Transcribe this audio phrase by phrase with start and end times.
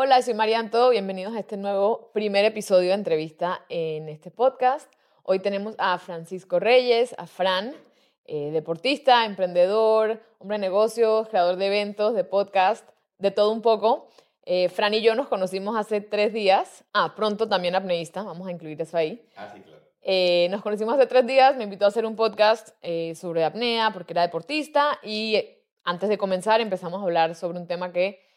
[0.00, 0.90] Hola, soy Marianto.
[0.90, 4.88] Bienvenidos a este nuevo primer episodio de entrevista en este podcast.
[5.24, 7.74] Hoy tenemos a Francisco Reyes, a Fran,
[8.24, 12.88] eh, deportista, emprendedor, hombre de negocios, creador de eventos, de podcast,
[13.18, 14.08] de todo un poco.
[14.44, 16.84] Eh, Fran y yo nos conocimos hace tres días.
[16.92, 19.26] Ah, pronto también apneísta, vamos a incluir eso ahí.
[19.34, 19.82] Ah, sí, claro.
[20.02, 22.68] Eh, nos conocimos hace tres días, me invitó a hacer un podcast
[23.16, 25.44] sobre apnea porque era deportista y
[25.82, 28.27] antes de comenzar empezamos a hablar sobre un tema que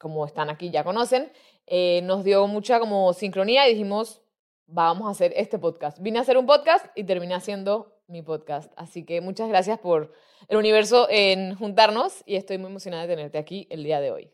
[0.00, 1.30] como están aquí ya conocen,
[1.66, 4.22] eh, nos dio mucha como sincronía y dijimos,
[4.66, 5.98] vamos a hacer este podcast.
[6.00, 8.72] Vine a hacer un podcast y terminé haciendo mi podcast.
[8.76, 10.14] Así que muchas gracias por
[10.48, 14.32] el universo en juntarnos y estoy muy emocionada de tenerte aquí el día de hoy.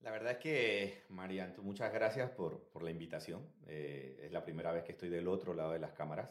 [0.00, 3.46] La verdad es que, Marian, muchas gracias por, por la invitación.
[3.66, 6.30] Eh, es la primera vez que estoy del otro lado de las cámaras.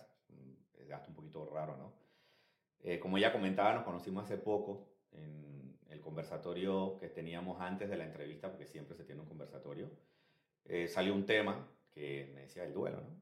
[0.75, 1.93] Es hasta un poquito raro, ¿no?
[2.79, 5.60] Eh, como ya comentaba, nos conocimos hace poco en
[5.91, 9.89] el conversatorio que teníamos antes de la entrevista, porque siempre se tiene un conversatorio,
[10.65, 13.21] eh, salió un tema que me decía el duelo, ¿no?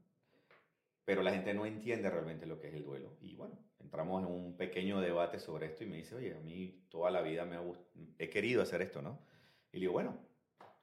[1.06, 3.18] Pero la gente no entiende realmente lo que es el duelo.
[3.20, 6.84] Y bueno, entramos en un pequeño debate sobre esto y me dice, oye, a mí
[6.90, 7.64] toda la vida me ha
[8.20, 9.20] he querido hacer esto, ¿no?
[9.72, 10.20] Y le digo, bueno,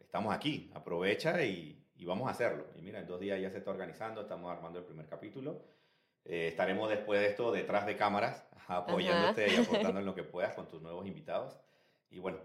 [0.00, 2.66] estamos aquí, aprovecha y, y vamos a hacerlo.
[2.74, 5.62] Y mira, en dos días ya se está organizando, estamos armando el primer capítulo.
[6.24, 10.54] Eh, estaremos después de esto detrás de cámaras, apoyándote y aportando en lo que puedas
[10.54, 11.56] con tus nuevos invitados.
[12.16, 12.38] Y bueno,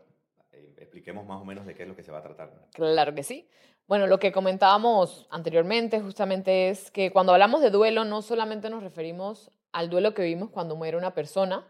[0.52, 2.52] eh, expliquemos más o menos de qué es lo que se va a tratar.
[2.74, 3.48] Claro que sí.
[3.88, 8.84] Bueno, lo que comentábamos anteriormente justamente es que cuando hablamos de duelo no solamente nos
[8.84, 11.66] referimos al duelo que vivimos cuando muere una persona,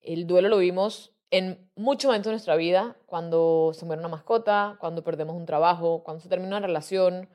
[0.00, 4.76] el duelo lo vivimos en muchos momentos de nuestra vida, cuando se muere una mascota,
[4.80, 7.28] cuando perdemos un trabajo, cuando se termina una relación,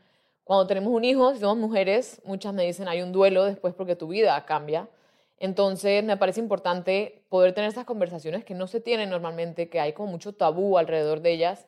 [0.43, 3.95] cuando tenemos un hijo, si somos mujeres, muchas me dicen hay un duelo después porque
[3.95, 4.89] tu vida cambia.
[5.37, 9.93] Entonces me parece importante poder tener estas conversaciones que no se tienen normalmente, que hay
[9.93, 11.67] como mucho tabú alrededor de ellas,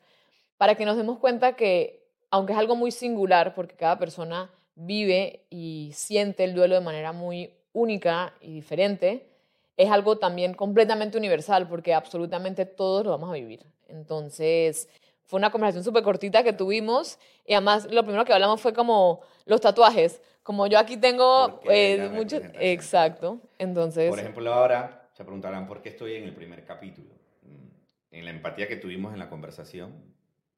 [0.57, 5.45] para que nos demos cuenta que, aunque es algo muy singular, porque cada persona vive
[5.49, 9.27] y siente el duelo de manera muy única y diferente,
[9.75, 13.65] es algo también completamente universal, porque absolutamente todos lo vamos a vivir.
[13.87, 14.89] Entonces,
[15.27, 19.21] fue una conversación súper cortita que tuvimos y además lo primero que hablamos fue como
[19.45, 20.21] los tatuajes.
[20.47, 22.41] Como yo aquí tengo eh, muchos...
[22.53, 23.41] Exacto.
[23.57, 24.09] Entonces...
[24.09, 27.09] Por ejemplo, ahora se preguntarán por qué estoy en el primer capítulo.
[27.41, 29.91] Mm, en la empatía que tuvimos en la conversación,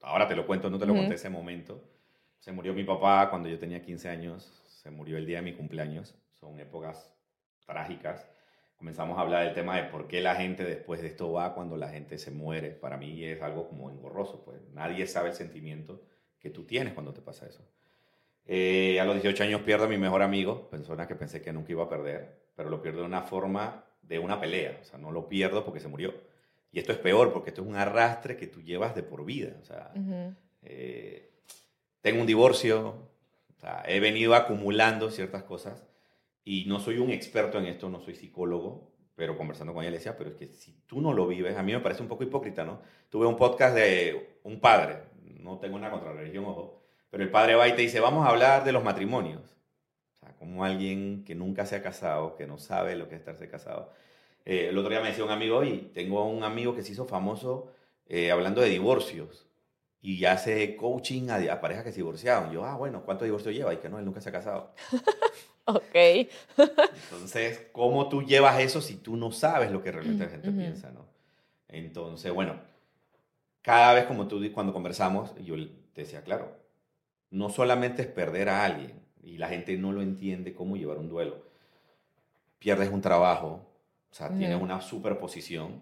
[0.01, 1.81] ahora te lo cuento, no te lo conté ese momento.
[2.37, 5.53] Se murió mi papá cuando yo tenía 15 años, se murió el día de mi
[5.53, 6.13] cumpleaños.
[6.33, 7.11] Son épocas
[7.65, 8.29] trágicas
[8.77, 11.77] comenzamos a hablar del tema de por qué la gente después de esto va cuando
[11.77, 12.69] la gente se muere.
[12.69, 16.01] Para mí es algo como engorroso, pues nadie sabe el sentimiento
[16.39, 17.61] que tú tienes cuando te pasa eso.
[18.51, 21.71] Eh, a los 18 años pierdo a mi mejor amigo, persona que pensé que nunca
[21.71, 25.11] iba a perder, pero lo pierdo de una forma de una pelea, o sea, no
[25.11, 26.15] lo pierdo porque se murió.
[26.71, 29.55] Y esto es peor porque esto es un arrastre que tú llevas de por vida.
[29.61, 29.93] O sea,
[30.63, 31.29] eh,
[32.01, 32.87] tengo un divorcio,
[33.55, 35.85] o sea, he venido acumulando ciertas cosas
[36.43, 39.97] y no soy un experto en esto, no soy psicólogo, pero conversando con ella le
[39.97, 42.23] decía, pero es que si tú no lo vives, a mí me parece un poco
[42.23, 42.81] hipócrita, ¿no?
[43.09, 45.03] Tuve un podcast de un padre,
[45.39, 48.29] no tengo una contra religión, ojo, pero el padre va y te dice, vamos a
[48.29, 49.41] hablar de los matrimonios.
[50.17, 53.21] O sea, como alguien que nunca se ha casado, que no sabe lo que es
[53.21, 53.91] estarse casado.
[54.45, 57.05] Eh, el otro día me decía un amigo, y tengo un amigo que se hizo
[57.05, 57.71] famoso
[58.07, 59.47] eh, hablando de divorcios
[60.01, 62.51] y hace coaching a, a, parejas que se divorciaron.
[62.51, 63.73] Yo, ah, bueno, ¿cuántos divorcios lleva?
[63.73, 64.73] Y que no, él nunca se ha casado.
[65.69, 65.93] Ok.
[66.57, 70.89] Entonces, ¿cómo tú llevas eso si tú no sabes lo que realmente la gente piensa,
[70.89, 71.05] no?
[71.67, 72.59] Entonces, bueno,
[73.61, 75.55] cada vez como tú, cuando conversamos, yo
[75.93, 76.57] te decía, claro,
[77.31, 81.09] no solamente es perder a alguien, y la gente no lo entiende cómo llevar un
[81.09, 81.43] duelo.
[82.57, 83.65] Pierdes un trabajo,
[84.11, 85.81] o sea, tienes una superposición,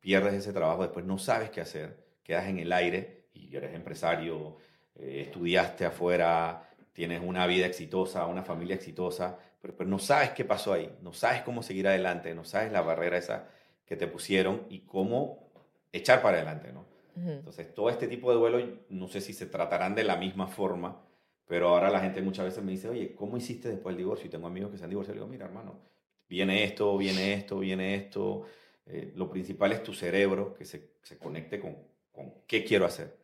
[0.00, 4.56] pierdes ese trabajo, después no sabes qué hacer, quedas en el aire y eres empresario,
[4.96, 10.44] eh, estudiaste afuera, tienes una vida exitosa, una familia exitosa, pero, pero, no sabes qué
[10.44, 13.48] pasó ahí, no sabes cómo seguir adelante, no sabes la barrera esa
[13.84, 15.50] que te pusieron y cómo
[15.92, 16.95] echar para adelante, ¿no?
[17.16, 21.00] Entonces, todo este tipo de duelo, no sé si se tratarán de la misma forma,
[21.46, 24.26] pero ahora la gente muchas veces me dice, oye, ¿cómo hiciste después del divorcio?
[24.26, 25.80] Y tengo amigos que se han divorciado y digo, mira, hermano,
[26.28, 28.44] viene esto, viene esto, viene esto.
[28.84, 31.76] Eh, lo principal es tu cerebro que se, se conecte con,
[32.12, 33.16] con qué quiero hacer.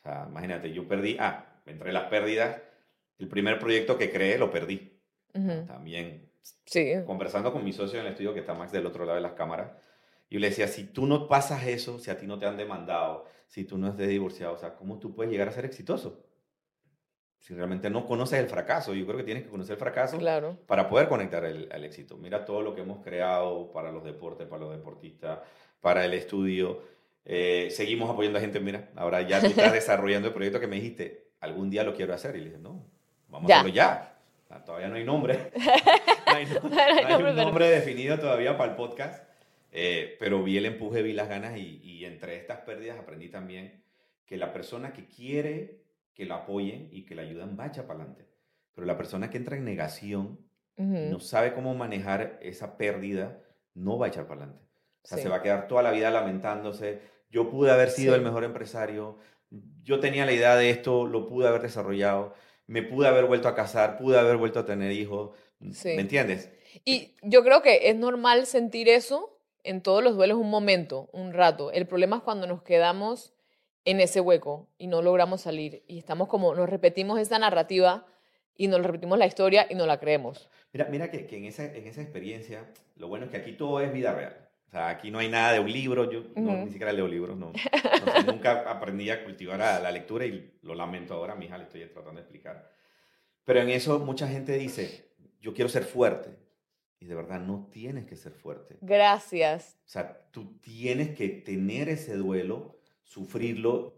[0.00, 2.60] O sea, imagínate, yo perdí, ah, entre las pérdidas,
[3.18, 4.92] el primer proyecto que creé lo perdí.
[5.66, 6.28] También
[6.66, 6.92] sí.
[7.06, 9.32] conversando con mi socio en el estudio que está más del otro lado de las
[9.32, 9.70] cámaras,
[10.32, 13.26] yo le decía, si tú no pasas eso, si a ti no te han demandado,
[13.48, 16.24] si tú no estés divorciado, o sea, ¿cómo tú puedes llegar a ser exitoso?
[17.38, 20.56] Si realmente no conoces el fracaso, yo creo que tienes que conocer el fracaso claro.
[20.66, 22.16] para poder conectar el, al éxito.
[22.16, 25.40] Mira todo lo que hemos creado para los deportes, para los deportistas,
[25.82, 26.80] para el estudio.
[27.26, 30.76] Eh, seguimos apoyando a gente, mira, ahora ya tú estás desarrollando el proyecto que me
[30.76, 32.36] dijiste, algún día lo quiero hacer.
[32.36, 32.86] Y le dije, no,
[33.28, 34.18] vamos a hacerlo ya.
[34.64, 35.52] todavía no hay nombre.
[36.26, 39.31] no hay, un nombre definido todavía para el podcast.
[39.72, 43.82] Eh, pero vi el empuje, vi las ganas y, y, entre estas pérdidas aprendí también
[44.26, 45.82] que la persona que quiere
[46.14, 48.28] que lo apoyen y que la ayuden va a echar para adelante.
[48.74, 50.38] Pero la persona que entra en negación,
[50.76, 53.40] no sabe cómo manejar esa pérdida,
[53.74, 54.66] no va a echar para adelante.
[55.02, 57.00] O sea, se va a quedar toda la vida lamentándose.
[57.30, 59.18] Yo pude haber sido el mejor empresario,
[59.82, 62.34] yo tenía la idea de esto, lo pude haber desarrollado,
[62.66, 65.36] me pude haber vuelto a casar, pude haber vuelto a tener hijos.
[65.60, 66.50] ¿Me entiendes?
[66.84, 71.32] Y yo creo que es normal sentir eso en todos los duelos un momento, un
[71.32, 71.72] rato.
[71.72, 73.32] El problema es cuando nos quedamos
[73.84, 78.06] en ese hueco y no logramos salir y estamos como, nos repetimos esa narrativa
[78.56, 80.48] y nos repetimos la historia y no la creemos.
[80.72, 83.80] Mira, mira que, que en, esa, en esa experiencia, lo bueno es que aquí todo
[83.80, 84.48] es vida real.
[84.68, 87.52] O sea, aquí no hay nada de un libro, yo ni siquiera leo libros, no.
[88.26, 92.14] nunca aprendí a cultivar la lectura y lo lamento ahora, mi hija le estoy tratando
[92.14, 92.70] de explicar.
[93.44, 95.10] Pero en eso mucha gente dice,
[95.40, 96.30] yo quiero ser fuerte.
[97.02, 98.76] Y de verdad no tienes que ser fuerte.
[98.80, 99.76] Gracias.
[99.84, 103.96] O sea, tú tienes que tener ese duelo, sufrirlo,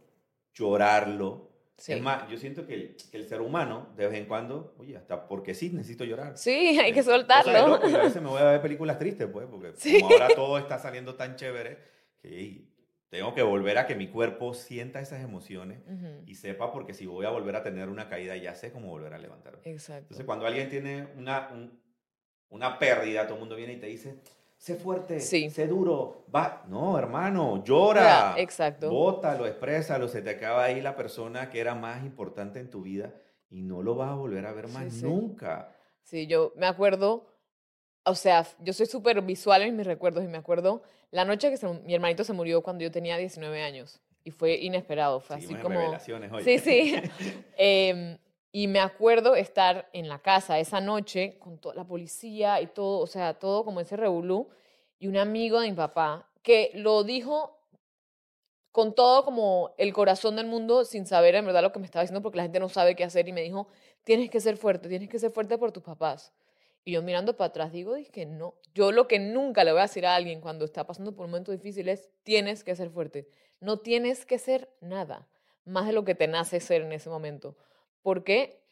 [0.54, 4.96] llorarlo, es más, yo siento que el, el, ser humano, de vez en cuando, oye,
[4.96, 6.38] hasta porque sí, necesito llorar.
[6.38, 7.74] Sí, hay que soltarlo.
[7.74, 11.16] a veces me voy a ver películas tristes, pues, porque como ahora todo está saliendo
[11.16, 11.78] tan chévere,
[12.22, 12.68] que
[13.10, 15.80] tengo que volver a que mi cuerpo sienta esas emociones
[16.26, 19.12] y sepa, porque si voy a volver a tener una caída, ya sé cómo volver
[19.12, 19.60] a levantarme.
[19.64, 20.04] Exacto.
[20.04, 21.50] Entonces, cuando alguien tiene una,
[22.50, 24.20] una pérdida, todo el mundo viene y te dice,
[24.56, 28.90] sé fuerte, sé duro, va, no, hermano, llora, exacto.
[28.90, 33.12] bótalo, exprésalo, se te acaba ahí la persona que era más importante en tu vida
[33.50, 35.74] y no lo vas a volver a ver más nunca.
[36.02, 37.26] Sí, yo me acuerdo,
[38.04, 41.66] o sea, yo soy súper visual en mis recuerdos y me acuerdo la noche que
[41.84, 45.78] mi hermanito se murió cuando yo tenía 19 años y fue inesperado, fue así como...
[46.32, 46.42] Hoy.
[46.42, 46.96] Sí, sí.
[47.56, 48.18] eh,
[48.56, 53.00] y me acuerdo estar en la casa esa noche con toda la policía y todo,
[53.00, 54.48] o sea, todo como ese revolú.
[55.00, 57.58] Y un amigo de mi papá que lo dijo
[58.70, 62.04] con todo como el corazón del mundo sin saber en verdad lo que me estaba
[62.04, 63.66] diciendo porque la gente no sabe qué hacer y me dijo,
[64.04, 66.32] tienes que ser fuerte, tienes que ser fuerte por tus papás.
[66.84, 69.88] Y yo mirando para atrás digo, dije, no, yo lo que nunca le voy a
[69.88, 73.28] decir a alguien cuando está pasando por un momento difícil es, tienes que ser fuerte.
[73.58, 75.26] No tienes que ser nada
[75.64, 77.56] más de lo que te nace ser en ese momento
[78.04, 78.62] porque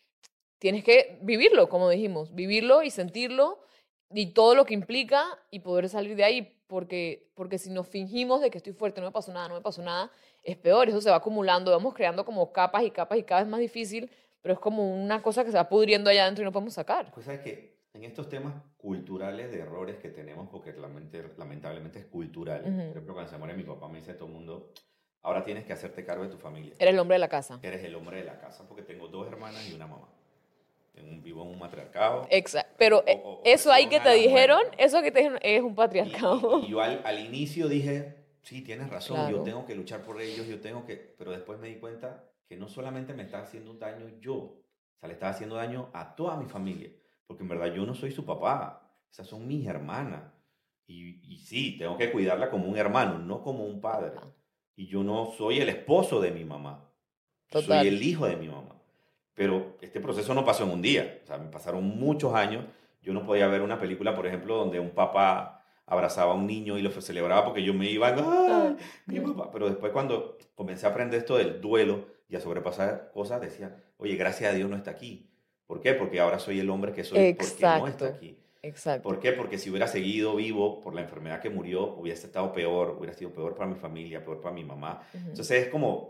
[0.58, 3.64] tienes que vivirlo, como dijimos, vivirlo y sentirlo
[4.11, 8.43] y todo lo que implica y poder salir de ahí, porque, porque si nos fingimos
[8.43, 10.12] de que estoy fuerte, no me pasó nada, no me pasó nada,
[10.43, 13.50] es peor, eso se va acumulando, vamos creando como capas y capas y cada vez
[13.50, 14.11] más difícil,
[14.43, 17.11] pero es como una cosa que se va pudriendo allá adentro y no podemos sacar.
[17.12, 22.61] Pues sabes que en estos temas culturales de errores que tenemos, porque lamentablemente es cultural,
[22.61, 24.73] por ejemplo, cuando se muere mi papá me dice todo el mundo,
[25.22, 26.74] Ahora tienes que hacerte cargo de tu familia.
[26.78, 27.60] Eres el hombre de la casa.
[27.62, 30.08] Eres el hombre de la casa porque tengo dos hermanas y una mamá.
[31.22, 32.26] vivo en un matriarcado.
[32.28, 32.74] Exacto.
[32.76, 36.60] Pero eh, eso ahí que te dijeron, eso que te dijeron es un patriarcado.
[36.64, 40.60] Y, yo al, inicio dije, sí, tienes razón, yo tengo que luchar por ellos, yo
[40.60, 40.96] tengo que...
[40.96, 44.98] Pero después me di cuenta que no solamente me está haciendo un daño yo, o
[44.98, 46.90] sea, le está haciendo daño a toda mi familia.
[47.28, 50.32] Porque en verdad yo no soy su papá, esas son mis hermanas.
[50.88, 54.10] Y, y sí, tengo que cuidarla como un hermano, no como un padre
[54.76, 56.88] y yo no soy el esposo de mi mamá.
[57.50, 58.76] Soy el hijo de mi mamá.
[59.34, 61.20] Pero este proceso no pasó en un día.
[61.24, 62.64] O sea, me pasaron muchos años.
[63.02, 66.79] Yo no podía ver una película, por ejemplo, donde un papá abrazaba a un niño
[66.79, 68.76] y lo celebraba porque yo me iba, ¡Ah,
[69.06, 69.50] mi papá!
[69.52, 74.17] Pero después cuando comencé a aprender esto del duelo y a sobrepasar cosas, decía, oye,
[74.17, 75.29] gracias a Dios no está aquí.
[75.67, 75.94] ¿Por qué?
[75.94, 78.38] Porque ahora soy el hombre que soy porque no está aquí.
[78.62, 79.02] Exacto.
[79.02, 79.32] ¿Por qué?
[79.32, 83.32] Porque si hubiera seguido vivo por la enfermedad que murió, hubiese estado peor, hubiera sido
[83.32, 85.02] peor para mi familia, peor para mi mamá.
[85.12, 86.08] Entonces es como,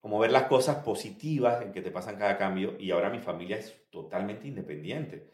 [0.00, 3.56] como ver las cosas positivas en que te pasan cada cambio y ahora mi familia
[3.56, 5.30] es totalmente independiente.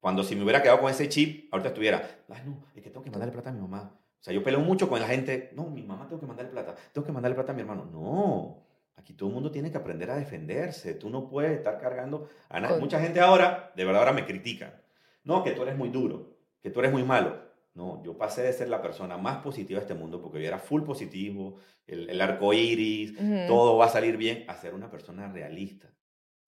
[0.00, 3.04] Cuando si me hubiera quedado con ese chip, ahorita estuviera, ay no, es que tengo
[3.04, 3.94] que mandarle plata a mi mamá.
[4.18, 6.74] O sea, yo peleo mucho con la gente, no, mi mamá tengo que mandarle plata,
[6.92, 7.84] tengo que mandarle plata a mi hermano.
[7.84, 8.64] No,
[8.96, 10.94] aquí todo el mundo tiene que aprender a defenderse.
[10.94, 12.78] Tú no puedes estar cargando a nadie.
[12.78, 14.81] Mucha gente ahora, de verdad, ahora me critica
[15.24, 17.50] no, que tú eres muy duro, que tú eres muy malo.
[17.74, 20.58] No, yo pasé de ser la persona más positiva de este mundo porque yo era
[20.58, 23.14] full positivo, el, el arco iris,
[23.46, 25.90] todo va a salir bien, a ser una persona realista.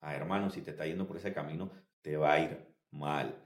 [0.00, 1.70] Ah, hermano, si te está yendo por ese camino,
[2.02, 3.42] te va a ir mal,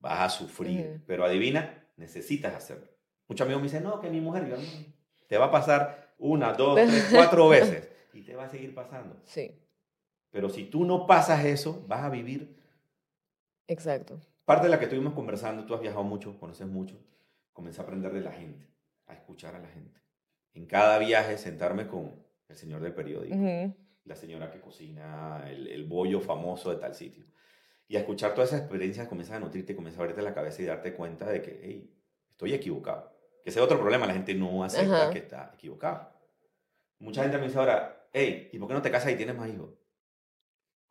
[0.00, 1.02] vas a sufrir.
[1.06, 2.88] Pero adivina, necesitas hacerlo.
[3.28, 4.56] Muchos amigos me dicen, no, que mi mujer, yo,
[5.28, 9.16] te va a pasar una, dos, tres, cuatro veces y te va a seguir pasando.
[9.24, 9.56] Sí.
[10.30, 12.56] Pero si tú no pasas eso, vas a vivir.
[13.68, 14.20] Exacto.
[14.50, 16.96] Parte de la que estuvimos conversando, tú has viajado mucho, conoces mucho,
[17.52, 18.66] comencé a aprender de la gente,
[19.06, 20.02] a escuchar a la gente.
[20.54, 23.36] En cada viaje sentarme con el señor del periódico,
[24.02, 27.26] la señora que cocina el, el bollo famoso de tal sitio.
[27.86, 30.64] Y a escuchar todas esas experiencias comienzas a nutrirte, comienzas a verte la cabeza y
[30.64, 31.96] darte cuenta de que, hey,
[32.28, 33.16] estoy equivocado.
[33.44, 36.10] Que ese es otro problema, la gente no acepta que está equivocado.
[36.98, 39.48] Mucha gente me dice ahora, hey, ¿y por qué no te casas y tienes más
[39.48, 39.70] hijos?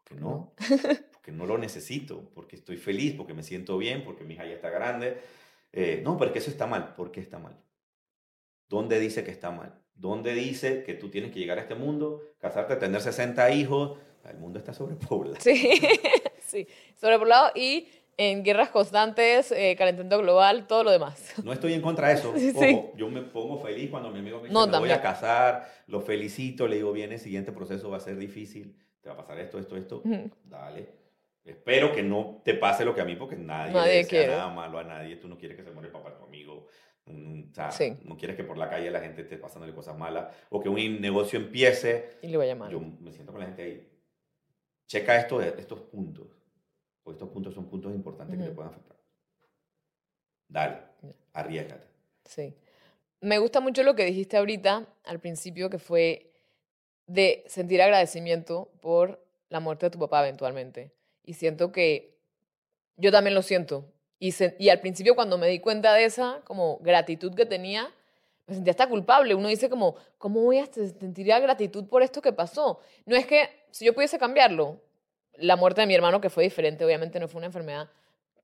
[0.09, 0.53] Porque no,
[1.13, 4.55] porque no lo necesito, porque estoy feliz, porque me siento bien, porque mi hija ya
[4.55, 5.17] está grande.
[5.71, 6.95] Eh, no, porque eso está mal.
[6.95, 7.55] ¿Por qué está mal?
[8.67, 9.79] ¿Dónde dice que está mal?
[9.93, 13.99] ¿Dónde dice que tú tienes que llegar a este mundo, casarte, tener 60 hijos?
[14.27, 15.37] El mundo está sobrepoblado.
[15.39, 15.79] Sí,
[16.41, 16.67] sí,
[16.99, 17.87] sobrepoblado y
[18.17, 21.33] en guerras constantes, eh, calentamiento global, todo lo demás.
[21.43, 22.33] No estoy en contra de eso.
[22.33, 26.01] Ojo, yo me pongo feliz cuando mi amigo me dice, no, voy a casar, lo
[26.01, 29.39] felicito, le digo, bien, el siguiente proceso va a ser difícil, te va a pasar
[29.39, 30.03] esto, esto, esto,
[30.44, 31.00] dale.
[31.44, 34.77] Espero que no te pase lo que a mí, porque nadie, nadie le nada malo
[34.77, 35.15] a nadie.
[35.15, 36.68] Tú no quieres que se muera el papá de tu amigo.
[37.06, 37.72] O sea,
[38.03, 40.36] no quieres que por la calle la gente esté pasándole cosas malas.
[40.50, 42.18] O que un negocio empiece.
[42.22, 42.72] Y le vaya mal.
[42.72, 43.89] Yo me siento con la gente ahí.
[44.86, 46.27] Checa esto, estos puntos.
[47.01, 48.98] Porque estos puntos son puntos importantes que te pueden afectar.
[50.48, 50.77] Dale,
[51.34, 51.88] arriesgate.
[52.25, 52.56] Sí.
[53.22, 56.28] Me gusta mucho lo que dijiste ahorita, al principio, que fue
[57.09, 60.91] de sentir agradecimiento por la muerte de tu papá eventualmente.
[61.23, 62.15] Y siento que
[62.97, 63.85] yo también lo siento.
[64.19, 67.91] Y, y al principio cuando me di cuenta de esa como gratitud que tenía,
[68.45, 69.33] me sentía hasta culpable.
[69.33, 72.79] Uno dice como, ¿cómo voy a sentir gratitud por esto que pasó?
[73.05, 74.79] No es que si yo pudiese cambiarlo,
[75.33, 77.89] la muerte de mi hermano, que fue diferente, obviamente no fue una enfermedad,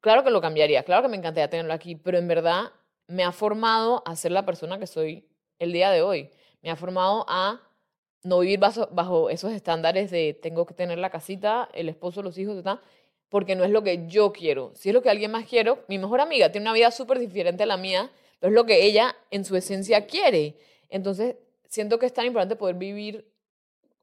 [0.02, 2.72] claro que lo cambiaría, claro que me encantaría tenerlo aquí, pero en verdad
[3.06, 5.28] me ha formado a ser la persona que soy
[5.60, 6.32] el día de hoy.
[6.64, 7.62] Me ha formado a
[8.26, 12.62] no vivir bajo, esos estándares de tengo que tener la casita, el esposo, los hijos,
[12.64, 12.82] tal,
[13.30, 14.72] porque no es lo que yo quiero.
[14.74, 17.64] Si es lo que alguien más quiero, mi mejor amiga tiene una vida súper diferente
[17.64, 20.56] a la mía, pero es lo que ella en su esencia quiere.
[20.90, 21.36] Entonces,
[21.68, 23.32] siento que es tan importante poder vivir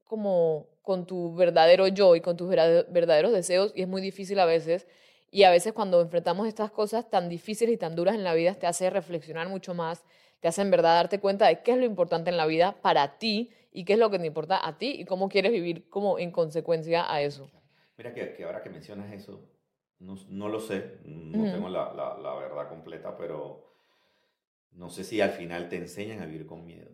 [0.05, 4.45] como con tu verdadero yo y con tus verdaderos deseos y es muy difícil a
[4.45, 4.87] veces.
[5.33, 8.55] Y a veces cuando enfrentamos estas cosas tan difíciles y tan duras en la vida,
[8.55, 10.05] te hace reflexionar mucho más,
[10.41, 13.19] te hace en verdad darte cuenta de qué es lo importante en la vida para
[13.19, 16.19] ti y qué es lo que te importa a ti y cómo quieres vivir como
[16.19, 17.51] en consecuencia a eso.
[17.97, 19.49] Mira que, que ahora que mencionas eso,
[19.99, 23.75] no, no lo sé, no tengo la, la, la, verdad completa, pero
[24.73, 26.91] no sé si al final te enseñan a vivir con miedo.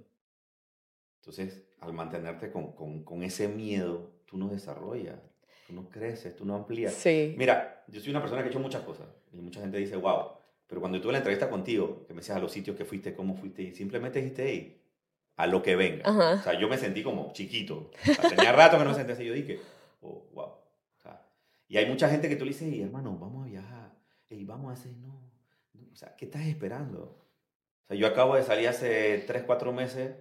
[1.21, 5.19] Entonces, al mantenerte con, con, con ese miedo, tú no desarrollas,
[5.67, 6.95] tú no creces, tú no amplías.
[6.95, 7.35] Sí.
[7.37, 10.33] Mira, yo soy una persona que ha hecho muchas cosas y mucha gente dice, wow,
[10.67, 13.35] pero cuando tuve la entrevista contigo, que me decías a los sitios que fuiste, cómo
[13.35, 14.78] fuiste, y simplemente dijiste, hey,
[15.39, 16.11] a lo que venga.
[16.11, 17.93] O sea, yo me sentí como chiquito.
[18.29, 19.25] tenía rato que no me sentía así.
[19.25, 19.61] Yo dije,
[20.03, 20.47] oh, wow.
[20.47, 21.25] O sea,
[21.69, 23.93] y hay mucha gente que tú le dices, hey, hermano, vamos a viajar.
[24.29, 25.31] Hey, vamos a hacer, no.
[25.93, 27.25] O sea, ¿qué estás esperando?
[27.85, 30.17] O sea, yo acabo de salir hace 3, 4 meses.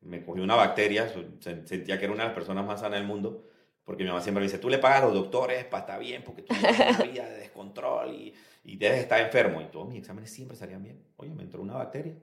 [0.00, 1.06] Me cogí una bacteria.
[1.40, 3.46] Sentía que era una de las personas más sanas del mundo.
[3.84, 6.24] Porque mi mamá siempre me dice, tú le pagas a los doctores para estar bien,
[6.24, 8.34] porque tú tienes una vida de descontrol y,
[8.64, 9.60] y debes estar enfermo.
[9.60, 11.04] Y todos mis exámenes siempre salían bien.
[11.16, 12.16] Oye, me entró una bacteria.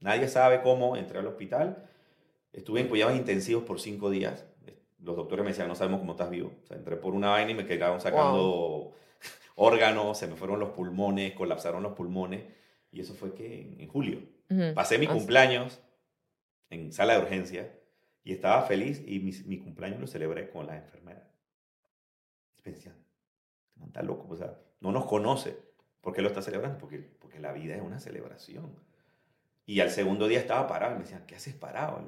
[0.00, 1.88] Nadie sabe cómo entré al hospital.
[2.52, 4.46] Estuve en cuidados intensivos por cinco días.
[5.00, 6.52] Los doctores me decían, no sabemos cómo estás vivo.
[6.62, 8.92] O sea, entré por una vaina y me quedaron sacando
[9.54, 12.42] órganos, se me fueron los pulmones, colapsaron los pulmones.
[12.90, 14.22] Y eso fue que en, julio.
[14.74, 15.80] Pasé mi cumpleaños
[16.70, 17.70] en sala de urgencia
[18.24, 21.28] y estaba feliz y mi, mi cumpleaños lo celebré con la enfermera.
[22.56, 22.92] Y pensé,
[23.86, 25.56] está loco, o sea, no nos conoce.
[26.00, 26.78] ¿Por qué lo está celebrando?
[26.78, 28.74] Porque, porque la vida es una celebración.
[29.68, 32.02] Y al segundo día estaba parado y me decían, ¿qué haces parado?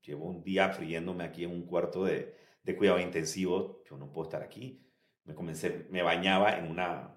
[0.00, 4.28] llevo un día friéndome aquí en un cuarto de, de cuidado intensivo, yo no puedo
[4.28, 4.80] estar aquí.
[5.24, 7.16] Me comencé, me bañaba en una,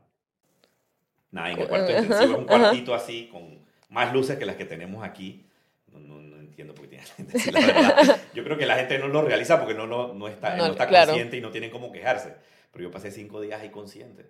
[1.29, 5.03] nada, en el cuarto intensivo, un cuartito así, con más luces que las que tenemos
[5.03, 5.45] aquí.
[5.91, 8.19] No, no, entiendo por qué tiene gente la verdad.
[8.33, 10.87] Yo creo que la gente no lo realiza porque no, no, no está, no, está
[10.87, 12.35] consciente y no tienen cómo quejarse.
[12.71, 14.25] Pero yo pasé cinco días ahí consciente.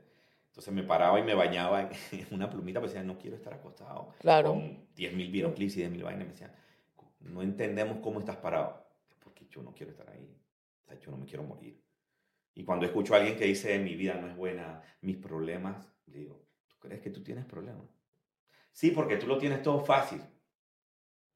[0.58, 1.90] Entonces me paraba y me bañaba en,
[2.32, 4.16] una plumita, pero decía, no quiero estar acostado.
[4.18, 4.54] Claro.
[4.54, 6.26] Con 10.000 videoclips y 10.000 vainas.
[6.26, 6.52] Me decían,
[7.20, 8.84] no entendemos cómo estás parado.
[9.20, 10.36] Porque yo no quiero estar ahí.
[10.82, 11.80] O sea, yo no me quiero morir.
[12.56, 16.18] Y cuando escucho a alguien que dice, mi vida no es buena, mis problemas, le
[16.18, 17.86] digo, ¿tú crees que tú tienes problemas?
[18.72, 20.22] Sí, porque tú lo tienes todo fácil.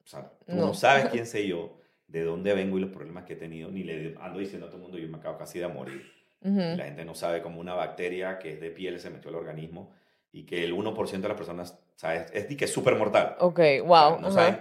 [0.03, 3.33] O sea, tú no, sabes quién soy yo, de dónde vengo y los problemas que
[3.33, 5.67] he tenido, ni le ando diciendo a todo el mundo, yo me acabo casi de
[5.67, 6.20] morir.
[6.41, 9.93] La gente no sabe cómo una bacteria que es de piel se metió al organismo
[10.31, 13.36] y que el 1% de las personas sabe, es, que es súper mortal.
[13.39, 14.19] Ok, wow.
[14.19, 14.60] no saben.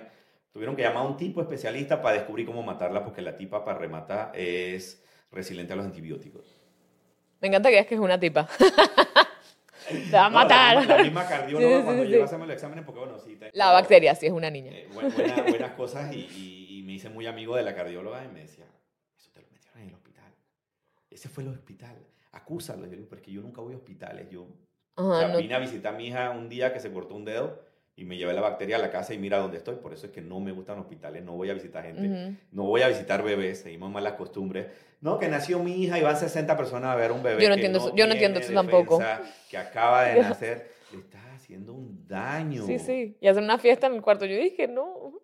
[0.53, 3.79] Tuvieron que llamar a un tipo especialista para descubrir cómo matarla porque la tipa para
[3.79, 6.59] rematar es resiliente a los antibióticos.
[7.41, 8.47] Me encanta que es que es una tipa.
[9.89, 10.87] Te va a matar.
[10.87, 13.39] La, misma cardióloga cuando sí, yo hacemos el examen, porque bueno, sí.
[13.55, 14.73] la bacteria, sí, es una niña.
[14.73, 18.67] Eh, buenas cosas y, y, me hice muy amigo de la cardióloga y me decía,
[19.17, 19.95] eso te lo metieron en el
[21.11, 21.97] ese fue el hospital,
[22.33, 22.87] acúsalo.
[22.87, 24.47] Yo digo, porque yo nunca voy a hospitales, yo
[24.95, 27.63] o sea, vine a visitar a mi hija un día que se cortó un dedo
[27.97, 29.77] y me llevé la bacteria a la casa y mira dónde estoy.
[29.77, 32.83] Por eso es que no me gustan hospitales, no voy a visitar gente, no voy
[32.83, 34.69] a visitar bebés, seguimos malas costumbres.
[35.01, 37.43] No, que nació mi hija y van 60 personas a ver un bebé.
[37.43, 39.01] Yo no entiendo, eso, yo no entiendo eso tampoco.
[39.51, 42.65] Que acaba de nacer, le estás haciendo un daño.
[42.65, 44.25] Sí, sí, y hacer una fiesta en el cuarto.
[44.27, 45.21] Yo dije, no,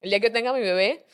[0.00, 1.04] el día que tenga mi bebé,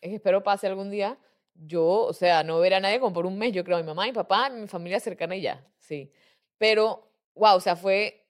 [0.00, 1.18] espero pase algún día,
[1.54, 4.04] yo, o sea, no ver a nadie como por un mes, yo creo, mi mamá,
[4.04, 6.12] mi papá, mi familia cercana y ya, sí.
[6.58, 8.26] Pero wow, o sea, fue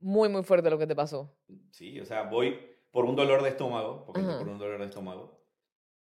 [0.00, 1.34] muy, muy fuerte lo que te pasó.
[1.70, 2.58] Sí, o sea, voy
[2.90, 5.42] por un dolor de estómago, porque por un dolor de estómago.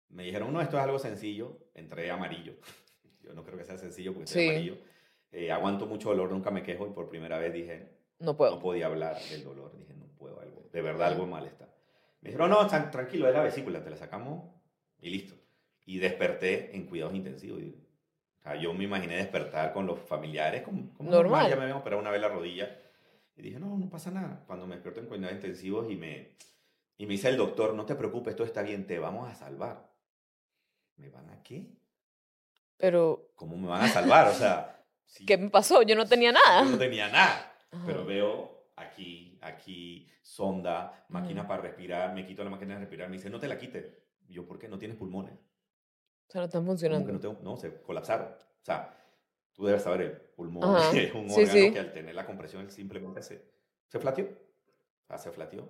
[0.09, 1.57] Me dijeron, no, esto es algo sencillo.
[1.73, 2.53] Entré amarillo.
[3.21, 4.77] Yo no creo que sea sencillo porque soy amarillo.
[5.31, 8.55] Eh, aguanto mucho dolor, nunca me quejo y por primera vez dije, no puedo.
[8.55, 9.75] No podía hablar del dolor.
[9.75, 11.73] Dije, no puedo, algo, de verdad algo mal está.
[12.21, 14.53] Me dijeron, no, tranquilo, es la vesícula, te la sacamos
[14.99, 15.35] y listo.
[15.85, 17.61] Y desperté en cuidados intensivos.
[17.61, 17.83] Y
[18.43, 21.49] sea, yo me imaginé despertar con los familiares, como, normal.
[21.49, 22.77] Ya me habían operado una vez la rodilla.
[23.35, 24.43] Y dije, no, no pasa nada.
[24.45, 26.35] Cuando me despierto en cuidados intensivos y me,
[26.97, 29.89] y me dice el doctor, no te preocupes, todo está bien, te vamos a salvar.
[30.97, 31.71] ¿Me van a qué?
[32.77, 33.31] Pero...
[33.35, 34.27] ¿Cómo me van a salvar?
[34.27, 34.85] O sea...
[35.27, 35.81] ¿Qué me pasó?
[35.83, 36.63] Yo no tenía nada.
[36.63, 37.55] Yo no tenía nada.
[37.85, 43.17] Pero veo aquí, aquí, sonda, máquina para respirar, me quito la máquina de respirar, me
[43.17, 43.85] dice, no te la quites.
[44.29, 44.67] yo, ¿por qué?
[44.67, 45.33] No tienes pulmones.
[46.33, 47.13] Sea, no están funcionando.
[47.13, 48.25] No, no, se colapsaron.
[48.25, 48.91] O sea,
[49.53, 53.45] tú debes saber, el pulmón es un órgano que al tener la compresión simplemente se,
[53.87, 54.25] se flateó.
[54.25, 55.69] O sea, se flateó.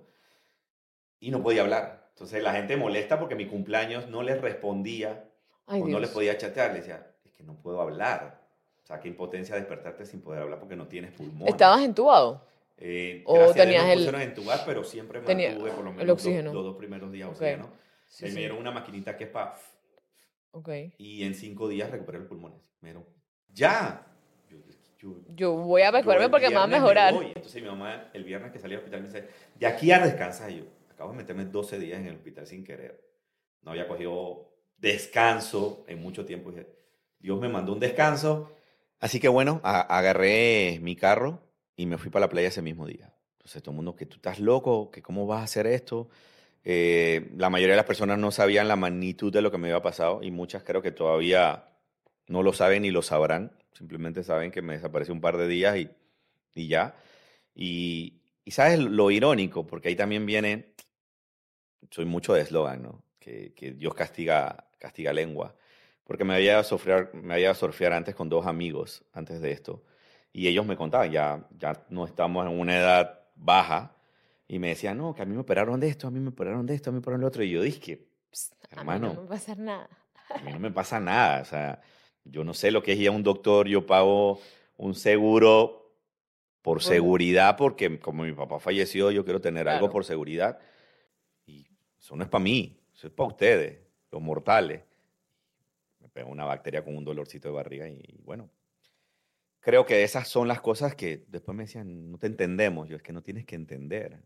[1.20, 2.08] Y no podía hablar.
[2.14, 5.30] Entonces la gente molesta porque mi cumpleaños no les respondía
[5.66, 6.72] o no les podía chatear.
[6.72, 8.48] Le decía, es que no puedo hablar.
[8.84, 11.46] O sea, qué impotencia despertarte sin poder hablar porque no tienes pulmón.
[11.50, 12.42] ¿Estabas entubado?
[12.78, 14.10] Eh, o tenías el...
[14.10, 16.54] No entubar, pero siempre mantuve por lo menos el oxígeno.
[16.54, 17.56] Los, dos primeros días okay.
[17.56, 17.84] oxígeno.
[18.08, 19.56] Sí, me dieron una maquinita que es para
[20.56, 20.94] Okay.
[21.00, 22.72] Y en cinco días recuperé los pulmones.
[22.80, 22.94] Me
[23.52, 24.08] ya.
[25.36, 27.14] Yo, voy a recuperarme porque me va a mejorar.
[27.14, 30.50] Entonces mi mamá el viernes que salí al hospital me dice, de aquí a descansar.
[30.52, 33.04] yo, acabo de meterme 12 días en el hospital sin querer.
[33.64, 36.52] No había cogido descanso en mucho tiempo.
[36.52, 36.68] dije,
[37.20, 38.52] Dios me mandó un descanso.
[39.00, 41.42] Así que bueno, agarré mi carro
[41.76, 43.14] y me fui para la playa ese mismo día.
[43.34, 46.08] Entonces todo el mundo, que tú estás loco, que cómo vas a hacer esto.
[46.66, 49.82] Eh, la mayoría de las personas no sabían la magnitud de lo que me había
[49.82, 51.66] pasado y muchas creo que todavía
[52.28, 53.52] no lo saben ni lo sabrán.
[53.74, 55.90] Simplemente saben que me desapareció un par de días y,
[56.56, 56.96] y ya.
[57.56, 60.74] Y, y, sabes lo irónico, porque ahí también viene,
[61.92, 63.04] soy mucho de eslogan, ¿no?
[63.20, 65.56] Que, que, Dios castiga, castiga lengua.
[66.04, 69.84] Porque me había, surfear, me había surfear antes con dos amigos, antes de esto.
[70.32, 73.93] Y ellos me contaban, ya, ya no estamos en una edad baja,
[74.54, 76.64] y me decía, no, que a mí me operaron de esto, a mí me operaron
[76.68, 77.44] de esto, a mí me operaron de otro.
[77.44, 78.06] Y yo dije,
[78.70, 79.08] hermano.
[79.08, 79.90] A mí no me pasa nada.
[80.30, 81.42] A mí no me pasa nada.
[81.42, 81.82] O sea,
[82.24, 84.40] yo no sé lo que es ir a un doctor, yo pago
[84.78, 85.98] un seguro
[86.62, 90.60] por seguridad, porque como mi papá falleció, yo quiero tener algo por seguridad.
[91.48, 91.66] Y
[92.00, 93.80] eso no es para mí, eso es para ustedes,
[94.12, 94.84] los mortales.
[96.00, 98.52] Me pegó una bacteria con un dolorcito de barriga y bueno,
[99.62, 102.88] creo que esas son las cosas que después me decían, no te entendemos.
[102.88, 104.22] Yo es que no tienes que entender,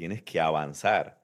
[0.00, 1.22] tienes que avanzar.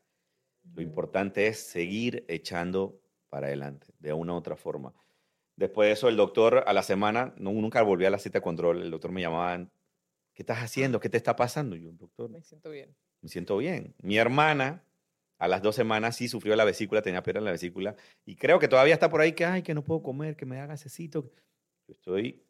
[0.75, 4.93] Lo importante es seguir echando para adelante, de una u otra forma.
[5.57, 8.43] Después de eso, el doctor a la semana, no, nunca volví a la cita de
[8.43, 9.67] control, el doctor me llamaba,
[10.35, 11.01] ¿qué estás haciendo?
[11.01, 11.75] ¿Qué te está pasando?
[11.75, 12.29] Yo, doctor.
[12.29, 12.95] Me siento bien.
[13.23, 13.95] Me siento bien.
[14.03, 14.85] Mi hermana,
[15.39, 18.59] a las dos semanas, sí sufrió la vesícula, tenía piedra en la vesícula, y creo
[18.59, 21.33] que todavía está por ahí que, ay, que no puedo comer, que me haga gasecito.
[21.89, 22.45] Yo estoy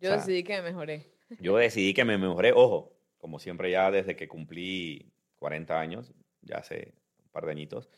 [0.00, 1.06] yo decidí que me mejoré.
[1.40, 2.52] Yo decidí que me mejoré.
[2.52, 7.88] Ojo, como siempre ya desde que cumplí 40 años, ya hace un par de añitos,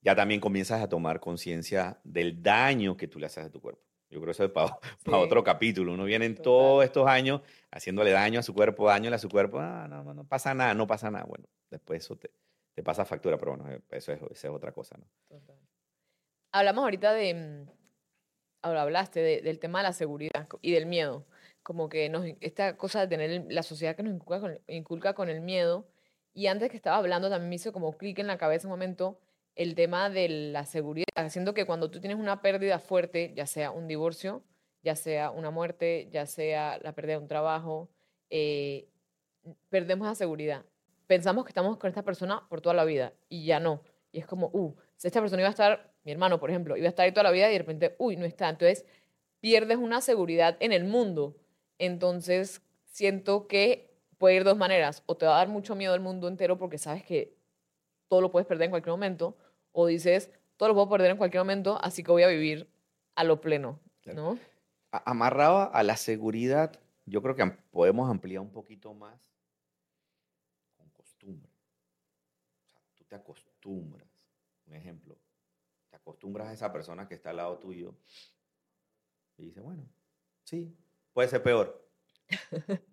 [0.00, 3.82] ya también comienzas a tomar conciencia del daño que tú le haces a tu cuerpo.
[4.10, 4.78] Yo creo que eso es para,
[5.18, 5.94] otro capítulo.
[5.94, 9.58] Uno viene en todos estos años haciéndole daño a su cuerpo, daño a su cuerpo.
[9.58, 11.24] Ah, no, no, pasa nada, no pasa nada.
[11.24, 12.30] Bueno, después eso te,
[12.74, 14.98] te pasa factura, pero bueno, eso es, eso es otra cosa.
[14.98, 15.06] ¿no?
[16.52, 17.70] Hablamos ahorita de, mm,
[18.62, 21.26] ahora hablaste del tema de la seguridad y del miedo
[21.62, 25.28] como que nos, esta cosa de tener la sociedad que nos inculca con, inculca con
[25.28, 25.86] el miedo.
[26.34, 29.18] Y antes que estaba hablando también me hizo como clic en la cabeza un momento
[29.54, 33.70] el tema de la seguridad, haciendo que cuando tú tienes una pérdida fuerte, ya sea
[33.70, 34.42] un divorcio,
[34.82, 37.90] ya sea una muerte, ya sea la pérdida de un trabajo,
[38.30, 38.88] eh,
[39.68, 40.64] perdemos la seguridad.
[41.06, 43.82] Pensamos que estamos con esta persona por toda la vida y ya no.
[44.10, 46.86] Y es como, uh, si esta persona iba a estar, mi hermano, por ejemplo, iba
[46.86, 48.48] a estar ahí toda la vida y de repente, uy, no está.
[48.48, 48.86] Entonces,
[49.40, 51.36] pierdes una seguridad en el mundo
[51.82, 53.91] entonces, siento que
[54.22, 55.02] puede ir dos maneras.
[55.06, 57.36] O te va a dar mucho miedo el mundo entero porque sabes que
[58.06, 59.36] todo lo puedes perder en cualquier momento.
[59.72, 62.70] O dices, todo lo puedo perder en cualquier momento, así que voy a vivir
[63.16, 63.80] a lo pleno.
[64.14, 64.38] ¿no?
[64.92, 69.20] Amarraba a la seguridad, yo creo que podemos ampliar un poquito más
[70.76, 71.50] con costumbre.
[72.64, 74.06] O sea, tú te acostumbras.
[74.66, 75.18] Un ejemplo,
[75.90, 77.92] te acostumbras a esa persona que está al lado tuyo
[79.36, 79.84] y dice, bueno,
[80.44, 80.72] sí,
[81.12, 81.84] puede ser peor,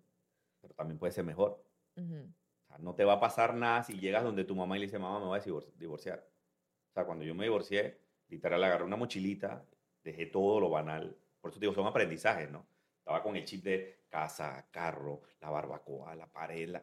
[0.80, 1.62] también puede ser mejor.
[1.96, 4.86] o sea, no te va a pasar nada si llegas donde tu mamá y le
[4.86, 5.42] dice, mamá, me voy a
[5.78, 6.26] divorciar.
[6.88, 9.62] O sea, cuando yo me divorcié, literal, agarré una mochilita,
[10.02, 11.14] dejé todo lo banal.
[11.38, 12.66] Por eso digo, son aprendizajes, ¿no?
[12.98, 16.74] Estaba con el chip de casa, carro, la barbacoa, la pared,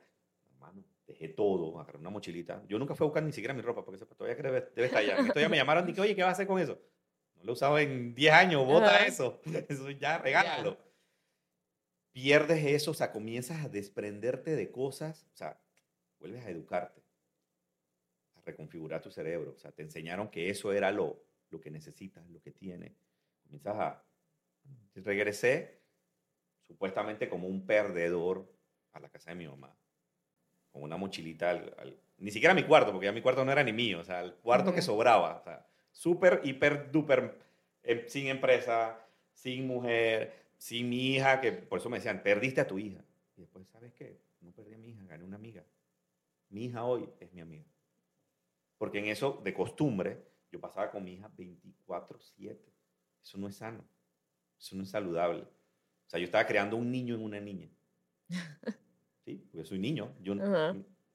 [0.51, 2.63] hermano, dejé todo, agarré una mochilita.
[2.67, 5.17] Yo nunca fui a buscar ni siquiera mi ropa, porque todavía debe, debe estar allá.
[5.17, 6.79] Todavía me llamaron y dije, oye, ¿qué vas a hacer con eso?
[7.37, 9.41] No lo he usado en 10 años, bota eso.
[9.67, 10.77] Eso ya, regálalo.
[12.19, 15.61] Pierdes eso, o sea, comienzas a desprenderte de cosas, o sea,
[16.19, 17.03] vuelves a educarte,
[18.33, 19.53] a reconfigurar tu cerebro.
[19.55, 22.93] O sea, te enseñaron que eso era lo, lo que necesitas, lo que tienes.
[23.43, 24.03] Comienzas a...
[24.95, 25.79] Regresé
[26.63, 28.51] supuestamente como un perdedor
[28.93, 29.77] a la casa de mi mamá,
[30.71, 33.63] con una mochilita, al, ni siquiera a mi cuarto, porque ya mi cuarto no era
[33.63, 37.37] ni mío, o sea, el cuarto que sobraba, o sea, súper, hiper, duper,
[37.83, 42.67] em, sin empresa, sin mujer, sin mi hija, que por eso me decían, perdiste a
[42.67, 43.03] tu hija.
[43.35, 44.19] Y después, ¿sabes qué?
[44.41, 45.63] No perdí a mi hija, gané una amiga.
[46.49, 47.65] Mi hija hoy es mi amiga.
[48.77, 52.57] Porque en eso, de costumbre, yo pasaba con mi hija 24/7.
[53.21, 53.83] Eso no es sano.
[54.59, 55.41] Eso no es saludable.
[55.41, 57.69] O sea, yo estaba creando un niño en una niña.
[59.27, 60.15] Sí, porque soy niño.
[60.21, 60.35] Yo,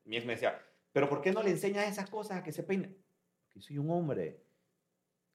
[0.04, 0.60] Mi ex me decía,
[0.92, 2.94] pero ¿por qué no le enseñas esas cosas a que se peine?
[3.44, 4.44] Porque soy un hombre.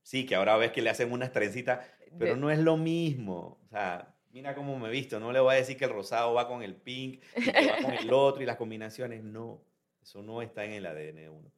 [0.04, 1.84] Sí, que ahora ves que le hacen unas trencitas,
[2.17, 3.60] pero no es lo mismo.
[3.65, 5.20] O sea, mira cómo me he visto.
[5.20, 7.82] No le voy a decir que el rosado va con el pink, y que va
[7.82, 9.24] con el otro y las combinaciones.
[9.24, 9.62] No,
[10.02, 11.52] eso no está en el ADN de uno.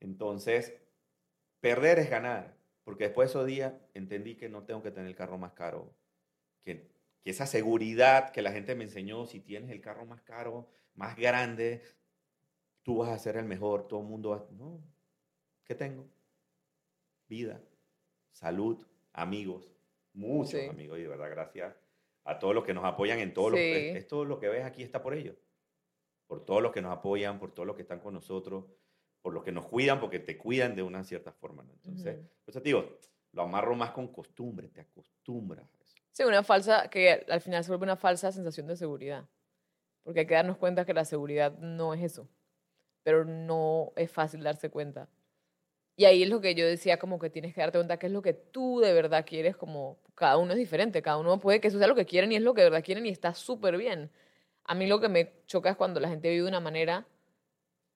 [0.00, 0.74] Entonces,
[1.62, 5.14] Perder es ganar, porque después de esos días entendí que no tengo que tener el
[5.14, 5.94] carro más caro,
[6.60, 6.90] que,
[7.24, 11.82] esa seguridad que la gente me enseñó, si tienes el carro más caro, más grande,
[12.82, 14.44] tú vas a ser el mejor, todo el mundo va...
[14.58, 14.80] No,
[15.64, 16.04] ¿qué tengo?
[17.28, 17.60] Vida,
[18.32, 19.70] salud, amigos,
[20.12, 21.74] muchos amigos, y de verdad, gracias
[22.24, 23.52] a todos los que nos apoyan en todo sí.
[23.52, 25.36] lo esto lo que ves aquí está por ellos,
[26.26, 28.64] por todos los que nos apoyan, por todos los que están con nosotros
[29.22, 31.62] por lo que nos cuidan, porque te cuidan de una cierta forma.
[31.62, 31.72] ¿no?
[31.72, 32.98] Entonces, pues te digo,
[33.30, 35.96] lo amarro más con costumbre, te acostumbras a eso.
[36.10, 39.28] Sí, una falsa, que al final se vuelve una falsa sensación de seguridad.
[40.02, 42.28] Porque hay que darnos cuenta que la seguridad no es eso.
[43.04, 45.08] Pero no es fácil darse cuenta.
[45.96, 48.12] Y ahí es lo que yo decía, como que tienes que darte cuenta qué es
[48.12, 51.68] lo que tú de verdad quieres, como cada uno es diferente, cada uno puede que
[51.68, 53.76] eso sea lo que quieren y es lo que de verdad quieren y está súper
[53.76, 54.10] bien.
[54.64, 57.06] A mí lo que me choca es cuando la gente vive de una manera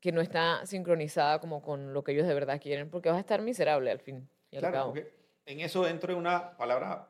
[0.01, 3.21] que no está sincronizada como con lo que ellos de verdad quieren, porque vas a
[3.21, 4.29] estar miserable al fin.
[4.51, 5.13] Y claro, porque
[5.47, 7.09] en eso dentro de una palabra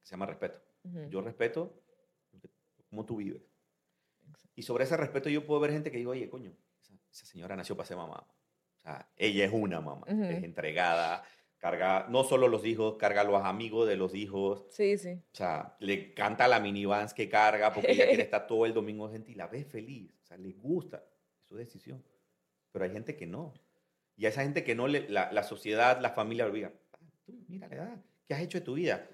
[0.00, 0.60] que se llama respeto.
[1.08, 1.72] Yo respeto
[2.90, 3.42] cómo tú vives.
[4.54, 6.52] Y sobre ese respeto yo puedo ver gente que digo, oye, coño,
[7.10, 8.26] esa, señora nació para ser mamá.
[8.82, 11.22] O sea, ella es una mamá, es entregada,
[11.58, 14.66] carga no solo los hijos, carga a los amigos de los hijos.
[14.70, 15.12] Sí, sí.
[15.32, 19.10] O sea, le canta la minivans que carga porque ella quiere estar todo el domingo
[19.10, 20.12] gente y la ve feliz.
[20.24, 21.04] O sea, le gusta.
[21.40, 22.02] Es su decisión
[22.72, 23.54] pero hay gente que no.
[24.16, 26.72] Y a esa gente que no, le, la, sociedad, la familia olvida.
[26.92, 29.08] Ah, tú, mira la edad, ¿qué has hecho de tu vida?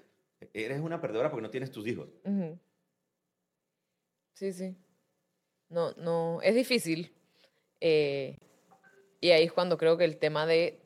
[0.53, 2.09] Eres una perdedora porque no tienes tus hijos.
[4.33, 4.75] Sí, sí.
[5.67, 7.13] No, no, es difícil.
[7.81, 8.37] Eh,
[9.21, 10.81] y ahí es cuando creo que el tema de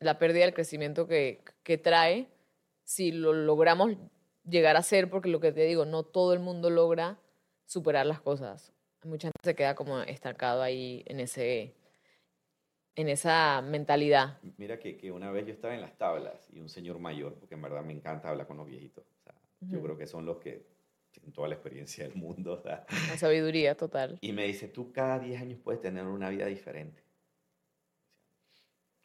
[0.00, 2.28] la pérdida del crecimiento que, que trae,
[2.84, 3.96] si lo logramos
[4.44, 7.18] llegar a ser, porque lo que te digo, no todo el mundo logra
[7.66, 8.72] superar las cosas.
[9.04, 11.74] Mucha gente se queda como estancado ahí en ese,
[12.94, 14.38] en esa mentalidad.
[14.56, 17.54] Mira que, que, una vez yo estaba en las tablas y un señor mayor, porque
[17.54, 19.04] en verdad me encanta hablar con los viejitos.
[19.04, 20.66] O sea, Yo creo que son los que
[21.10, 22.54] tienen toda la experiencia del mundo.
[22.54, 24.18] O La sabiduría total.
[24.20, 27.03] Y me dice, tú cada 10 años puedes tener una vida diferente.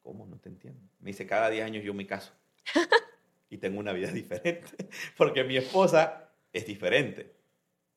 [0.10, 0.26] ¿Cómo?
[0.26, 0.82] No te entiendo.
[1.02, 2.34] Me dice, cada 10 años yo me caso.
[3.52, 4.90] y tengo una vida diferente.
[5.16, 7.36] Porque mi esposa es diferente.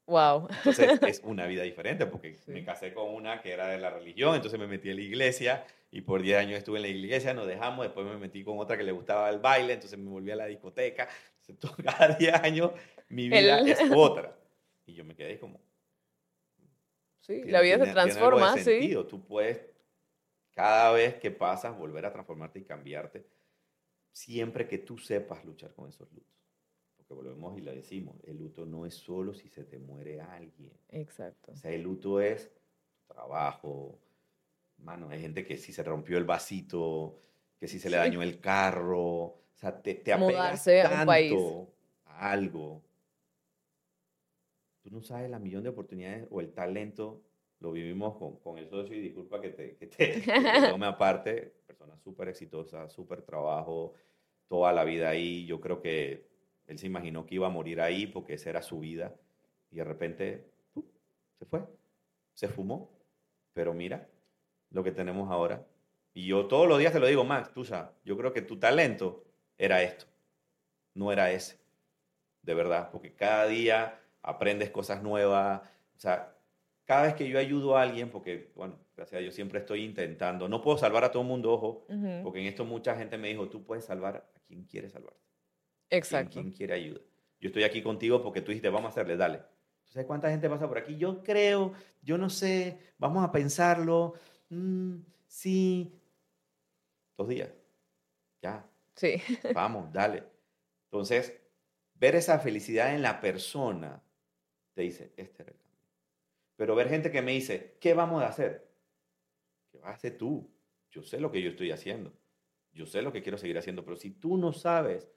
[0.05, 0.47] Wow.
[0.51, 4.35] Entonces es una vida diferente porque me casé con una que era de la religión,
[4.35, 7.47] entonces me metí en la iglesia y por 10 años estuve en la iglesia, nos
[7.47, 10.37] dejamos, después me metí con otra que le gustaba el baile, entonces me volví a
[10.37, 11.09] la discoteca.
[11.49, 12.73] Entonces, cada 10 años
[13.09, 14.37] mi vida es otra.
[14.85, 15.63] Y yo me quedé como...
[17.21, 19.07] Sí, la vida se transforma, tiene sentido.
[19.07, 19.72] Tú puedes,
[20.53, 23.27] cada vez que pasas, volver a transformarte y cambiarte,
[24.13, 26.33] siempre que tú sepas luchar con esos lutos.
[27.09, 30.73] Volvemos y lo decimos, el luto no es solo si se te muere alguien.
[30.89, 31.53] Exacto.
[31.53, 32.51] O sea, el luto es
[33.07, 33.99] trabajo,
[34.79, 37.19] mano, hay gente que si se rompió el vasito,
[37.59, 41.69] que si se le dañó el carro, o sea, te, te apegas tanto
[42.07, 42.83] a algo,
[44.81, 47.23] tú no sabes la millón de oportunidades o el talento,
[47.63, 50.21] lo vivimos con, con el socio y disculpa que te, que te,
[50.71, 53.95] tome aparte, persona súper exitosa, súper trabajo,
[54.49, 56.27] toda la vida ahí, yo creo que
[56.67, 59.15] él se imaginó que iba a morir ahí porque esa era su vida
[59.71, 60.51] y de repente
[61.39, 61.65] se fue,
[62.35, 62.91] se fumó,
[63.53, 64.09] pero mira
[64.71, 65.65] lo que tenemos ahora.
[66.15, 68.59] Y yo todos los días te lo digo, Max, tú sabes, yo creo que tu
[68.59, 69.25] talento
[69.57, 70.07] era esto,
[70.95, 71.61] no era ese,
[72.43, 75.63] de verdad, porque cada día aprendes cosas nuevas,
[75.97, 76.37] o sea,
[76.85, 80.49] cada vez que yo ayudo a alguien, porque, bueno, gracias a Dios siempre estoy intentando,
[80.49, 81.87] no puedo salvar a todo el mundo, ojo,
[82.23, 85.21] porque en esto mucha gente me dijo, tú puedes salvar a quien quiere salvarte.
[85.91, 86.33] Exacto.
[86.33, 87.01] Quien, quiere ayuda.
[87.41, 89.43] Yo estoy aquí contigo porque tú dijiste, vamos a hacerle, dale.
[89.85, 90.97] ¿Sabes cuánta gente pasa por aquí?
[90.97, 94.15] Yo creo, yo no sé, vamos a pensarlo.
[94.49, 95.93] Mm, sí.
[97.17, 97.51] Dos días.
[98.41, 98.67] Ya.
[98.95, 99.21] Sí.
[99.55, 100.25] Vamos, dale.
[100.85, 101.39] Entonces,
[101.95, 104.03] ver esa felicidad en la persona
[104.75, 105.62] te dice, este era el.
[106.57, 108.71] Pero ver gente que me dice, ¿qué vamos a hacer?
[109.71, 110.51] ¿Qué vas a hacer tú?
[110.91, 112.13] Yo sé lo que yo estoy haciendo.
[112.73, 115.11] Yo sé lo que quiero seguir haciendo, pero si tú no sabes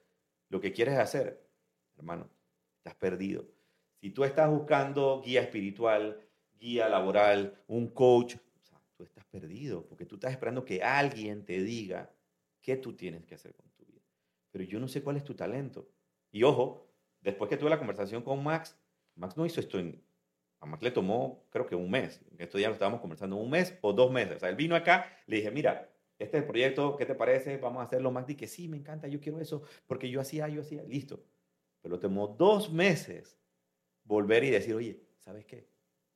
[0.48, 1.48] lo que quieres hacer,
[1.96, 2.30] hermano,
[2.78, 3.48] estás perdido.
[4.00, 6.20] Si tú estás buscando guía espiritual,
[6.58, 8.36] guía laboral, un coach,
[8.96, 12.10] tú estás perdido porque tú estás esperando que alguien te diga
[12.60, 14.02] qué tú tienes que hacer con tu vida.
[14.50, 15.88] Pero yo no sé cuál es tu talento.
[16.30, 16.88] Y ojo,
[17.20, 18.76] después que tuve la conversación con Max,
[19.14, 20.02] Max no hizo esto en...
[20.66, 22.20] Max le tomó, creo que un mes.
[22.38, 24.36] Esto ya lo estábamos conversando, un mes o dos meses.
[24.36, 27.58] O sea, él vino acá, le dije, mira, este es el proyecto, ¿qué te parece?
[27.58, 28.10] Vamos a hacerlo.
[28.10, 31.22] Max que sí, me encanta, yo quiero eso, porque yo hacía, yo hacía, listo.
[31.82, 33.38] Pero tomó dos meses
[34.04, 35.68] volver y decir, oye, ¿sabes qué?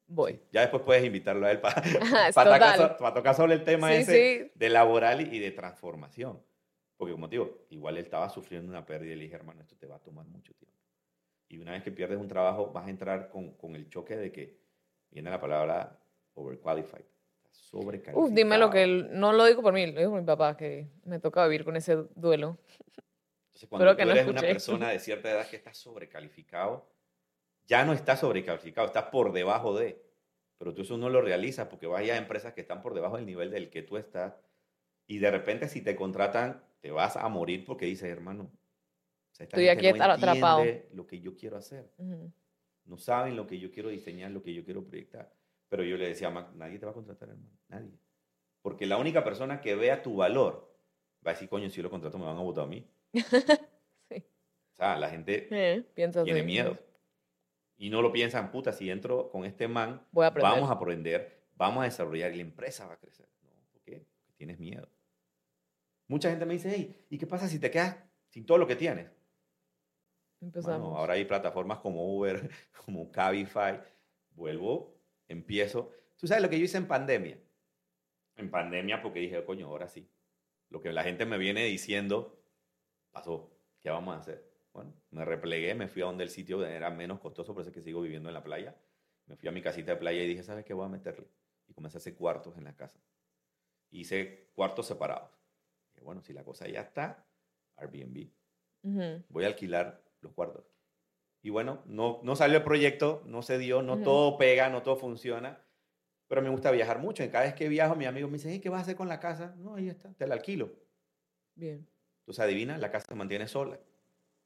[0.07, 0.41] Voy.
[0.51, 1.83] Ya después puedes invitarlo a él para,
[2.35, 6.43] para, tocar, sobre el tema ese de laboral y de transformación.
[6.97, 9.77] Porque como te digo, igual él estaba sufriendo una pérdida y le dije, hermano, esto
[9.77, 10.80] te va a tomar mucho tiempo.
[11.51, 14.31] Y una vez que pierdes un trabajo, vas a entrar con, con el choque de
[14.31, 14.57] que
[15.11, 15.99] viene la palabra
[16.35, 17.05] overqualified.
[17.51, 18.21] Sobrecalificado.
[18.21, 20.57] Uf, dime lo que él, no lo digo por mí, lo digo por mi papá,
[20.57, 22.57] que me toca vivir con ese duelo.
[23.49, 26.89] Entonces, cuando tú eres una persona de cierta edad que está sobrecalificado,
[27.67, 30.01] ya no estás sobrecalificado, estás por debajo de.
[30.57, 33.27] Pero tú eso no lo realizas porque vas a empresas que están por debajo del
[33.27, 34.37] nivel del que tú estás.
[35.09, 38.53] Y de repente si te contratan, te vas a morir porque dices, hermano,
[39.45, 40.65] estoy aquí no atrapado.
[40.93, 41.91] Lo que yo quiero hacer.
[42.85, 45.33] No saben lo que yo quiero diseñar, lo que yo quiero proyectar.
[45.69, 47.57] Pero yo le decía a Mac, nadie te va a contratar, hermano.
[47.69, 47.93] Nadie.
[48.63, 50.77] Porque la única persona que vea tu valor
[51.25, 52.87] va a decir, coño, si lo contrato me van a votar a mí.
[53.13, 54.17] sí.
[54.17, 56.77] O sea, la gente eh, tiene miedo.
[57.77, 61.85] Y no lo piensan, puta, si entro con este man, vamos a aprender, vamos a
[61.85, 63.27] desarrollar y la empresa va a crecer.
[63.43, 64.05] No, ¿por qué?
[64.17, 64.89] Porque tienes miedo.
[66.09, 67.97] Mucha gente me dice, hey, ¿y qué pasa si te quedas
[68.29, 69.07] sin todo lo que tienes?
[70.41, 72.51] Bueno, ahora hay plataformas como Uber,
[72.85, 73.81] como Cabify.
[74.33, 74.97] Vuelvo,
[75.29, 75.93] empiezo.
[76.17, 77.39] ¿Tú sabes lo que yo hice en pandemia?
[78.37, 80.09] En pandemia porque dije, coño, ahora sí.
[80.71, 82.43] Lo que la gente me viene diciendo,
[83.11, 83.51] pasó.
[83.81, 84.45] ¿Qué vamos a hacer?
[84.75, 87.75] Bueno, me replegué, me fui a donde el sitio era menos costoso, por eso es
[87.75, 88.77] que sigo viviendo en la playa.
[89.27, 91.27] Me fui a mi casita de playa y dije, ¿sabes qué voy a meterle?
[91.67, 93.01] Y comencé a hacer cuartos en la casa.
[93.91, 95.31] Hice cuartos separados
[96.03, 97.25] bueno, si la cosa ya está,
[97.77, 98.29] Airbnb.
[99.29, 100.65] Voy a alquilar los cuartos.
[101.43, 104.97] Y bueno, no, no salió el proyecto, no se dio, no todo pega, no todo
[104.97, 105.65] funciona,
[106.29, 107.25] pero me gusta viajar mucho.
[107.25, 109.21] Y cada vez que viajo, mi amigo me dice, ¿qué vas a hacer con la
[109.21, 109.55] casa?
[109.57, 110.71] No, ahí está, te la alquilo.
[111.55, 111.89] Bien.
[112.21, 113.79] Entonces, adivina, la casa se mantiene sola.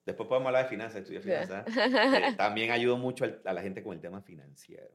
[0.06, 1.66] Después podemos hablar de finanzas, estudiar finanzas.
[1.76, 4.94] Eh, también ayudo mucho a la gente con el tema financiero.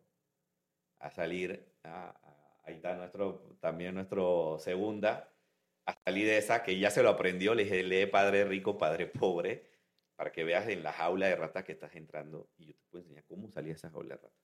[1.00, 5.32] A salir, ahí está nuestro, también nuestro segunda,
[5.86, 9.08] a salir de esa que ya se lo aprendió, le dije, lee Padre Rico, Padre
[9.08, 9.66] Pobre,
[10.20, 13.04] para que veas en la jaula de ratas que estás entrando y yo te puedo
[13.04, 14.44] enseñar cómo salir de esa jaula de ratas.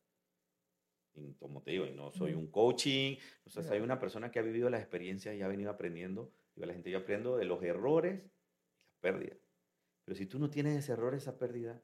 [1.15, 4.41] Y como te digo, no soy un coaching, o sea, soy una persona que ha
[4.41, 6.31] vivido las experiencias y ha venido aprendiendo.
[6.55, 9.37] Digo, la gente yo aprendo de los errores y las pérdidas.
[10.05, 11.83] Pero si tú no tienes ese error, esa pérdida,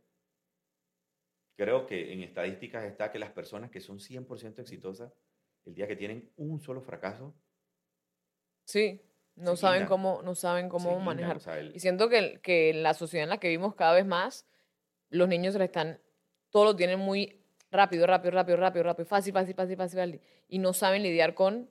[1.57, 5.11] creo que en estadísticas está que las personas que son 100% exitosas,
[5.65, 7.35] el día que tienen un solo fracaso,
[8.63, 9.01] sí.
[9.35, 11.39] No saben, cómo, no saben cómo manejar.
[11.73, 14.45] Y siento que, que la sociedad en la que vivimos cada vez más,
[15.09, 15.99] los niños están,
[16.49, 17.41] todo lo tienen muy
[17.71, 20.21] rápido, rápido, rápido, rápido, rápido, fácil, fácil, fácil, fácil.
[20.47, 21.69] Y no saben lidiar con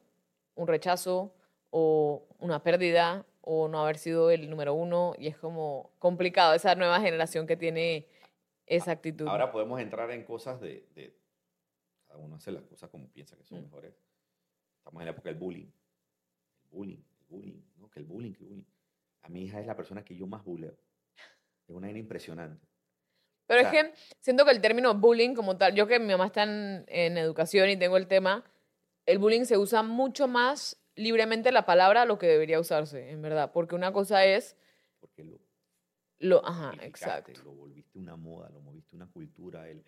[0.54, 1.34] un rechazo
[1.70, 5.14] o una pérdida o no haber sido el número uno.
[5.18, 8.06] Y es como complicado esa nueva generación que tiene
[8.66, 9.28] esa actitud.
[9.28, 11.14] Ahora podemos entrar en cosas de,
[12.06, 13.62] cada uno hace las cosas como piensa que son mm.
[13.62, 13.94] mejores.
[14.78, 15.70] Estamos en la época del bullying.
[16.64, 17.88] El bullying bullying, ¿no?
[17.90, 18.64] que el bullying, que el bullying.
[19.22, 20.76] A mi hija es la persona que yo más buleo.
[21.66, 22.66] Es una hija impresionante.
[23.46, 26.08] Pero O es sea- que siento que el término bullying como tal, yo que mi
[26.08, 28.44] mamá está en, en educación y tengo el tema,
[29.06, 33.22] el bullying se usa mucho más libremente la palabra a lo que debería usarse, en
[33.22, 33.50] verdad.
[33.52, 34.56] Porque una cosa es
[35.00, 35.38] Porque lo
[36.22, 36.46] lo...
[36.46, 37.32] Ajá, exacto.
[37.44, 39.66] Lo volviste una moda, lo moviste una cultura.
[39.68, 39.82] El,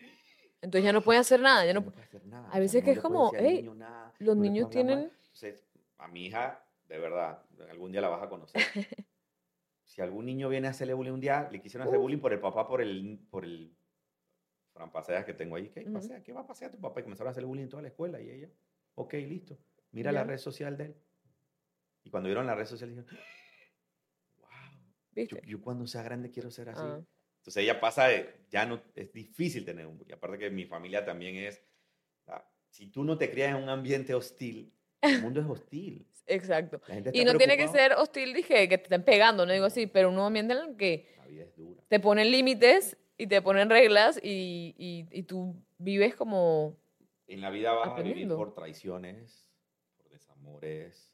[0.62, 1.84] Entonces ya no puede hacer nada, ya no...
[1.84, 2.48] puede hacer nada.
[2.50, 4.96] hay veces que es como, decir al "Ey, niño nada, los no niños puedes hablar
[4.96, 5.10] mal".
[5.10, 5.66] tienen- Entonces,
[5.98, 8.60] a mi hija, de verdad, algún día la vas a conocer.
[9.84, 12.02] si algún niño viene a hacerle bullying un día, le quisieron hacer Uf.
[12.02, 13.74] bullying por el papá, por el, por el
[14.74, 15.70] Fran Paseas que tengo ahí.
[15.70, 16.22] ¿Qué pasea?
[16.22, 17.00] ¿Qué va a pasear tu papá?
[17.00, 18.20] Y comenzaron a hacerle bullying en toda la escuela.
[18.20, 18.50] Y ella,
[18.94, 19.58] ok, listo.
[19.92, 20.96] Mira la red social de él.
[22.04, 23.08] Y cuando vieron la red social, dijeron,
[24.38, 25.42] wow, yo, ¿Viste?
[25.46, 26.84] yo cuando sea grande quiero ser así.
[26.84, 27.02] Ah.
[27.38, 30.12] Entonces ella pasa de, ya no, es difícil tener un bullying.
[30.12, 31.64] Aparte que mi familia también es,
[32.68, 36.06] si tú no te crías en un ambiente hostil, el mundo es hostil.
[36.26, 36.80] Exacto.
[37.12, 40.08] Y no tiene que ser hostil, dije, que te estén pegando, no digo así, pero
[40.08, 41.82] un ambiente en el que La vida es dura.
[41.88, 46.76] te ponen límites y te ponen reglas y, y, y tú vives como...
[47.26, 49.48] En la vida vas a vivir por traiciones,
[49.96, 51.12] por desamores,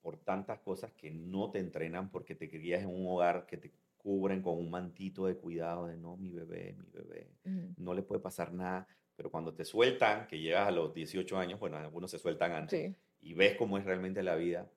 [0.00, 3.72] por tantas cosas que no te entrenan porque te crías en un hogar que te
[3.98, 7.30] cubren con un mantito de cuidado de no, mi bebé, mi bebé,
[7.76, 8.86] no le puede pasar nada.
[9.18, 12.80] Pero cuando te sueltan, que llegas a los 18 años, bueno, algunos se sueltan antes,
[12.80, 12.96] Sí.
[13.20, 14.70] y ves cómo es realmente la vida,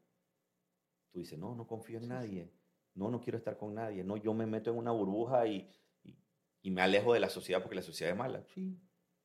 [1.11, 2.49] tú dices, no, no confío en nadie,
[2.95, 5.69] no, no quiero estar con nadie, no, yo me meto en una burbuja y,
[6.03, 6.15] y,
[6.63, 8.43] y me alejo de la sociedad porque la sociedad es mala.
[8.47, 8.75] Sí,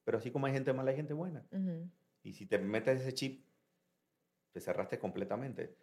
[0.05, 1.47] pero así como hay gente mala, hay gente buena.
[1.51, 1.89] Ujú.
[2.23, 3.47] Y si te metes ese chip,
[4.53, 5.79] te cerraste completamente.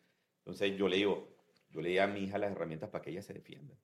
[0.45, 1.35] Entonces yo le digo,
[1.71, 3.75] yo le di a mi hija las herramientas para que ella se defienda.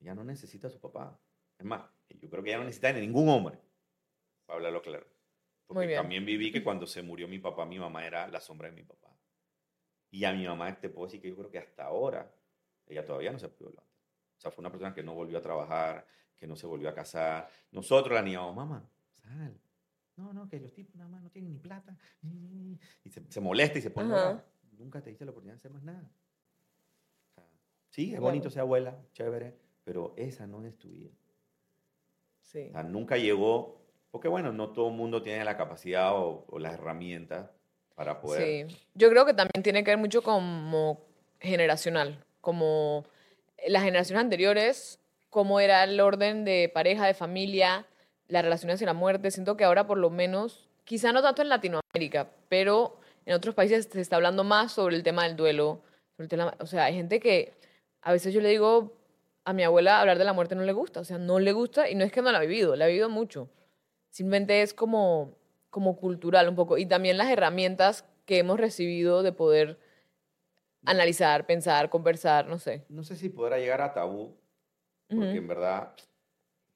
[0.00, 1.18] Ella no necesita a su papá.
[1.58, 3.58] Es más, yo creo que ella no necesita de ningún hombre,
[4.46, 5.06] para hablarlo claro.
[5.66, 6.00] Porque Muy bien.
[6.00, 8.82] también viví que cuando se murió mi papá, mi mamá era la sombra de mi
[8.84, 9.08] papá.
[10.10, 12.32] Y a mi mamá te puedo decir que yo creo que hasta ahora
[12.86, 13.96] ella todavía no se pudo levantar.
[14.38, 16.06] O sea, fue una persona que no volvió a trabajar,
[16.36, 17.48] que no se volvió a casar.
[17.72, 19.60] Nosotros la niñamos, mamá, sal.
[20.16, 21.98] No, no, que los tipos nada más no tienen ni plata.
[22.22, 24.14] Y se, se molesta y se pone.
[24.72, 26.10] Nunca te diste la oportunidad de hacer más nada.
[27.30, 27.48] O sea,
[27.90, 31.10] sí, es bonito ser abuela, chévere, pero esa no es tu vida.
[32.40, 32.68] Sí.
[32.68, 36.58] O sea, nunca llegó, porque bueno, no todo el mundo tiene la capacidad o, o
[36.58, 37.50] las herramientas
[37.94, 38.68] para poder.
[38.68, 38.76] Sí.
[38.94, 41.00] Yo creo que también tiene que ver mucho como
[41.40, 43.04] generacional, como
[43.66, 44.98] las generaciones anteriores,
[45.30, 47.86] cómo era el orden de pareja, de familia,
[48.28, 49.30] las relaciones hacia la muerte.
[49.30, 53.88] Siento que ahora por lo menos, quizá no tanto en Latinoamérica, pero en otros países
[53.90, 55.80] se está hablando más sobre el tema del duelo.
[56.16, 57.52] sobre el tema- o sea, hay gente que
[58.02, 58.92] a veces yo le digo
[59.44, 61.88] a mi abuela hablar de la muerte no le gusta, o sea, no le gusta
[61.90, 63.48] y no es que no la ha vivido, la ha vivido mucho.
[64.16, 65.36] Simplemente es como,
[65.68, 66.78] como cultural un poco.
[66.78, 69.78] Y también las herramientas que hemos recibido de poder
[70.86, 72.86] analizar, pensar, conversar, no sé.
[72.88, 74.34] No sé si podrá llegar a tabú,
[75.06, 75.94] porque en verdad,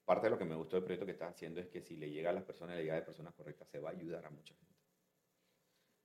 [0.05, 2.11] parte de lo que me gustó del proyecto que estás haciendo es que si le
[2.11, 4.53] llega a las personas, le llega de personas correctas, se va a ayudar a mucha
[4.53, 4.75] gente.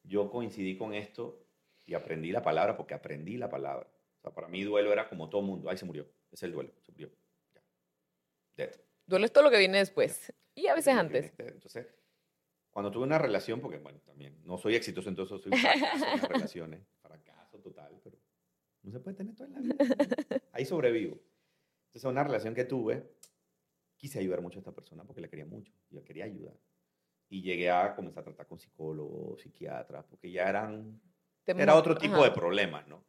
[0.04, 1.44] Yo coincidí con esto
[1.84, 3.86] y aprendí la palabra porque aprendí la palabra.
[4.16, 5.68] O sea, para mí duelo era como todo mundo.
[5.68, 6.08] Ay, se murió.
[6.32, 6.72] Es el duelo.
[6.80, 7.10] Se murió.
[7.54, 7.62] Ya.
[8.56, 8.80] Dead.
[9.04, 10.32] Duelo es todo lo que viene después.
[10.56, 11.32] Y a veces antes.
[11.38, 11.86] Entonces,
[12.70, 16.28] cuando tuve una relación, porque bueno, también no soy exitoso, entonces soy fracaso en las
[16.28, 18.18] relaciones, fracaso total, pero
[18.82, 19.76] no se puede tener todo en la vida.
[20.52, 21.20] Ahí sobrevivo.
[21.88, 23.16] Entonces, una relación que tuve,
[23.96, 26.58] quise ayudar mucho a esta persona porque la quería mucho, y la quería ayudar.
[27.28, 31.00] Y llegué a comenzar a tratar con psicólogos, psiquiatras, porque ya eran,
[31.44, 32.24] Te era otro tipo ajá.
[32.24, 33.04] de problemas, ¿no?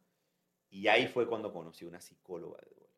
[0.70, 2.92] Y ahí fue cuando conocí una psicóloga de duelo.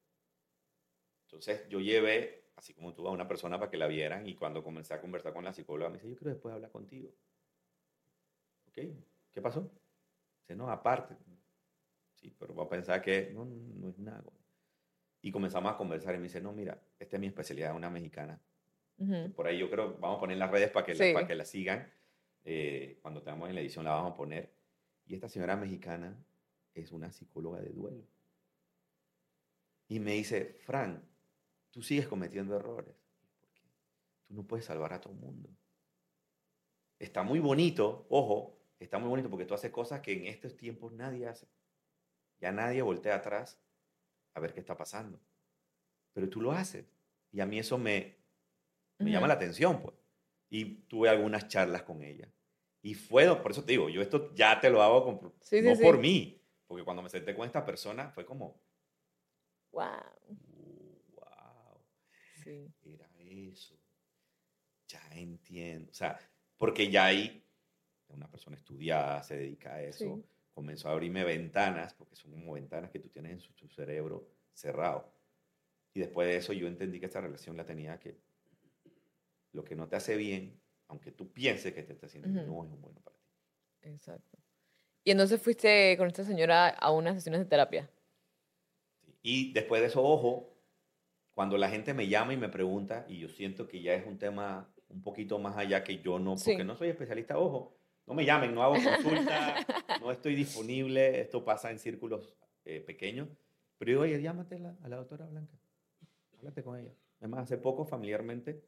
[1.25, 4.62] Entonces yo llevé, así como tú, a una persona para que la vieran y cuando
[4.62, 7.11] comencé a conversar con la psicóloga me dice, yo quiero después hablar contigo.
[8.68, 8.79] ¿Ok?
[9.33, 9.70] ¿Qué pasó?
[10.42, 11.16] Dice, no, aparte.
[12.14, 14.20] Sí, pero va a pensar que no, no es nada.
[14.20, 14.37] güey".
[15.22, 18.39] Y comenzamos a conversar y me dice, no, mira, esta es mi especialidad, una mexicana.
[19.35, 21.09] Por ahí yo creo, vamos a poner las redes para que, Sí.
[21.09, 21.91] la, para que la sigan.
[22.45, 24.53] Eh, cuando estemos en la edición la vamos a poner.
[25.07, 26.22] Y esta señora mexicana
[26.74, 28.05] es una psicóloga de duelo.
[29.89, 31.03] Y me dice, Frank,
[31.71, 32.95] tú sigues cometiendo errores.
[34.27, 35.51] Tú no puedes salvar a todo el mundo.
[36.99, 40.93] Está muy bonito, ojo, está muy bonito porque tú haces cosas que en estos tiempos
[40.93, 41.49] nadie hace.
[42.41, 43.59] Ya nadie voltea atrás
[44.35, 45.21] a ver qué está pasando.
[46.12, 46.85] Pero tú lo haces.
[47.33, 48.16] Y a mí eso me,
[48.99, 49.29] me llama Ujú.
[49.29, 49.95] la atención, pues.
[50.51, 52.29] Y tuve algunas charlas con ella.
[52.83, 55.62] Y fue, por eso te digo, yo esto ya te lo hago con- Sí, sí,
[55.62, 55.83] no sí.
[55.83, 58.61] por mí, porque cuando me senté con esta persona fue como,
[59.73, 59.87] Wow.
[62.41, 62.93] "Uh, Sí.
[62.95, 63.76] era eso.
[64.88, 65.91] Ya entiendo.
[65.91, 66.18] O sea,
[66.57, 67.45] porque ya hay
[68.09, 70.24] una persona estudiada, se dedica a eso, Sí.
[70.53, 74.26] comenzó a abrirme ventanas, porque son como ventanas que tú tienes en su, tu cerebro
[74.53, 75.12] cerrado.
[75.95, 78.18] Y después de eso yo entendí que esta relación la tenía que
[79.53, 82.64] lo que no te hace bien, aunque tú pienses que te está haciendo bien, no
[82.64, 83.24] es un bueno para ti.
[83.82, 84.38] Exacto.
[85.03, 87.91] Y entonces fuiste con esta señora a unas sesiones de terapia.
[89.22, 90.49] Y después de eso, ojo,
[91.35, 94.18] cuando la gente me llama y me pregunta, y yo siento que ya es un
[94.18, 97.76] tema un poquito más allá que yo no, porque no soy especialista, ojo,
[98.07, 99.64] no me llamen, no hago consulta,
[100.01, 103.28] no estoy disponible, esto pasa en círculos eh, pequeños,
[103.78, 105.57] pero yo, oye, llámate a la doctora Blanca,
[106.37, 106.93] háblate con ella.
[107.20, 108.64] Además, hace poco familiarmente,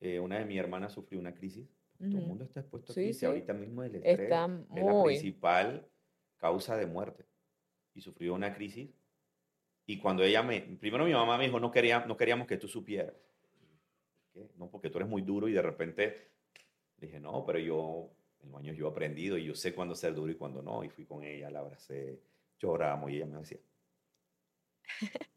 [0.00, 3.24] eh, una de mis hermanas sufrió una crisis, todo el mundo está expuesto a crisis,
[3.24, 5.88] ahorita mismo el estrés es la principal
[6.36, 7.26] causa de muerte,
[7.94, 8.90] y sufrió una crisis,
[9.86, 12.68] y cuando ella me, primero mi mamá me dijo, no, quería, no queríamos que tú
[12.68, 13.14] supieras,
[14.56, 16.30] no, porque tú eres muy duro y de repente
[16.98, 18.10] dije, no, pero yo,
[18.42, 20.84] en los años yo he aprendido y yo sé cuándo ser duro y cuándo no.
[20.84, 22.20] Y fui con ella, la abracé,
[22.58, 23.58] lloramos y ella me decía.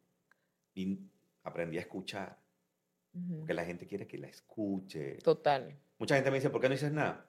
[0.76, 1.00] y
[1.44, 2.38] aprendí a escuchar.
[3.38, 5.16] Porque la gente quiere que la escuche.
[5.16, 5.76] Total.
[5.98, 7.28] Mucha gente me dice, ¿por qué no dices nada?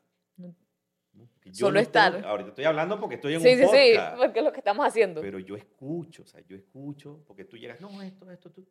[1.53, 2.25] Solo estar.
[2.25, 3.73] ahorita estoy hablando porque estoy en un podcast.
[3.73, 5.21] Sí, sí, sí, porque es lo que estamos haciendo.
[5.21, 8.67] Pero yo escucho, o sea, yo escucho, porque tú llegas, no, esto, esto, tú.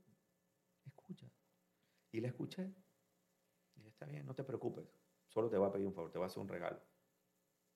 [0.85, 1.27] Escucha.
[2.11, 2.71] Y la escuché
[3.99, 4.85] está bien, no te preocupes,
[5.27, 6.79] solo te voy a pedir un favor, te voy a hacer un regalo.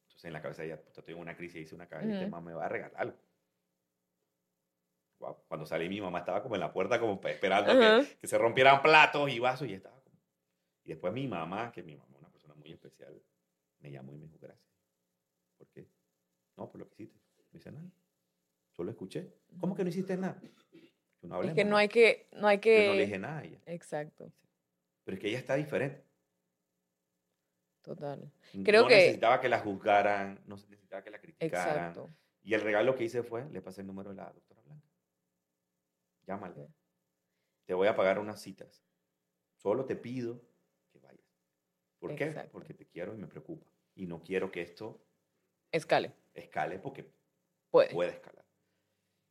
[0.03, 2.49] Entonces en la cabeza ya, pues, estoy en una crisis, hice una cabeza y mamá
[2.49, 3.17] me va a regalar algo.
[5.47, 9.29] Cuando salí mi mamá estaba como en la puerta como esperando que, se rompieran platos
[9.29, 10.17] y vasos y estaba como...
[10.83, 13.21] Y después mi mamá, que mi mamá es una persona muy especial,
[13.83, 14.73] me llamó y me dijo gracias.
[15.57, 15.87] ¿Por qué?
[16.55, 17.19] No, por lo que hiciste.
[17.51, 17.91] Me dice nada.
[18.71, 19.35] Solo escuché.
[19.59, 20.41] ¿Cómo que no hiciste nada?
[21.21, 22.85] no es que no hay que, no hay que...
[22.85, 23.59] Yo no le dije nada a ella.
[23.65, 24.31] Exacto.
[25.03, 26.03] Pero es que ella está diferente.
[27.81, 28.31] Total.
[28.63, 28.95] Creo no que...
[28.95, 31.67] necesitaba que la juzgaran, no necesitaba que la criticaran.
[31.67, 32.09] Exacto.
[32.41, 34.87] Y el regalo que hice fue, le pasé el número de la doctora Blanca.
[36.25, 36.67] Llámale.
[37.65, 38.85] Te voy a pagar unas citas.
[39.55, 40.41] Solo te pido
[40.91, 41.25] que vayas.
[41.99, 42.49] ¿Por qué?
[42.51, 43.72] Porque te quiero y me preocupa.
[43.95, 45.03] Y no quiero que esto...
[45.71, 46.13] Escale.
[46.33, 47.05] Escale porque
[47.69, 48.45] puede, puede escalar.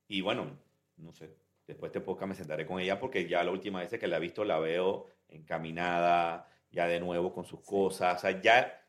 [0.09, 0.59] Y bueno,
[0.97, 1.35] no sé.
[1.67, 4.21] Después de poca me sentaré con ella porque ya la última vez que la he
[4.21, 8.83] visto la veo encaminada, ya de nuevo con sus cosas, o sea, ya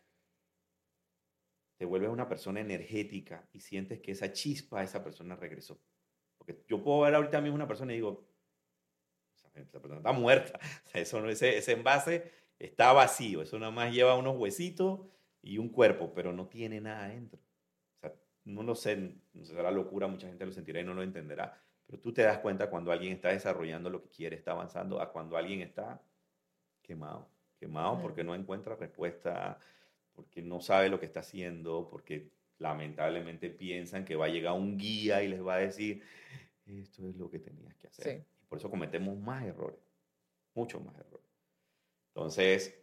[1.78, 5.80] te vuelves una persona energética y sientes que esa chispa, esa persona regresó.
[6.38, 8.26] Porque yo puedo ver ahorita mismo una persona y digo,
[9.36, 9.50] esa
[9.80, 14.16] persona está muerta, o sea, eso, ese, ese envase está vacío, eso nada más lleva
[14.16, 15.02] unos huesitos
[15.44, 17.40] y un cuerpo, pero no tiene nada adentro.
[17.98, 18.14] O sea,
[18.46, 22.00] no lo sé, no será locura, mucha gente lo sentirá y no lo entenderá, pero
[22.00, 25.38] tú te das cuenta cuando alguien está desarrollando lo que quiere, está avanzando, a cuando
[25.38, 26.02] alguien está
[26.82, 27.34] quemado
[27.64, 29.58] quemado porque no encuentra respuesta,
[30.14, 32.30] porque no sabe lo que está haciendo, porque
[32.60, 36.04] lamentablemente piensan que va a llegar un guía y les va a decir,
[36.66, 38.26] esto es lo que tenías que hacer.
[38.42, 39.80] Y por eso cometemos más errores,
[40.54, 41.26] muchos más errores.
[42.10, 42.83] Entonces,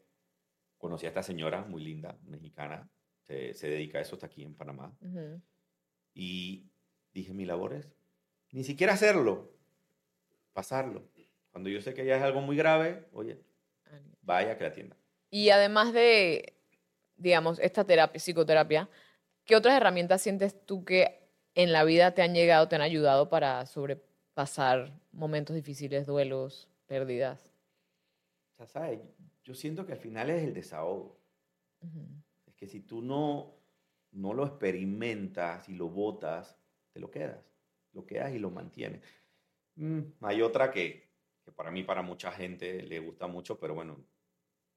[0.81, 4.55] conocí a esta señora muy linda, mexicana, se, se dedica a eso, está aquí en
[4.55, 4.97] Panamá.
[6.15, 6.67] Y
[7.13, 7.89] dije, mi labor es
[8.51, 9.53] ni siquiera hacerlo,
[10.53, 11.05] pasarlo.
[11.53, 13.41] Cuando yo sé que ya es algo muy grave, oye,
[14.23, 14.97] vaya que la atienda.
[15.31, 16.55] Y además de,
[17.17, 18.89] digamos, esta terapia, psicoterapia,
[19.45, 23.29] ¿qué otras herramientas sientes tú que en la vida te han llegado, te han ayudado
[23.29, 27.53] para sobrepasar momentos difíciles, duelos, pérdidas?
[28.57, 29.01] Sea, ¿sabes?
[29.45, 31.19] Yo siento que al final es el desahogo.
[32.47, 33.55] Es que si tú no,
[34.13, 36.59] no lo experimentas y lo botas,
[36.93, 37.45] te lo quedas.
[37.93, 39.03] Lo quedas y lo mantienes.
[39.77, 41.09] Mm, hay otra que,
[41.45, 43.97] que para mí, para mucha gente le gusta mucho, pero bueno,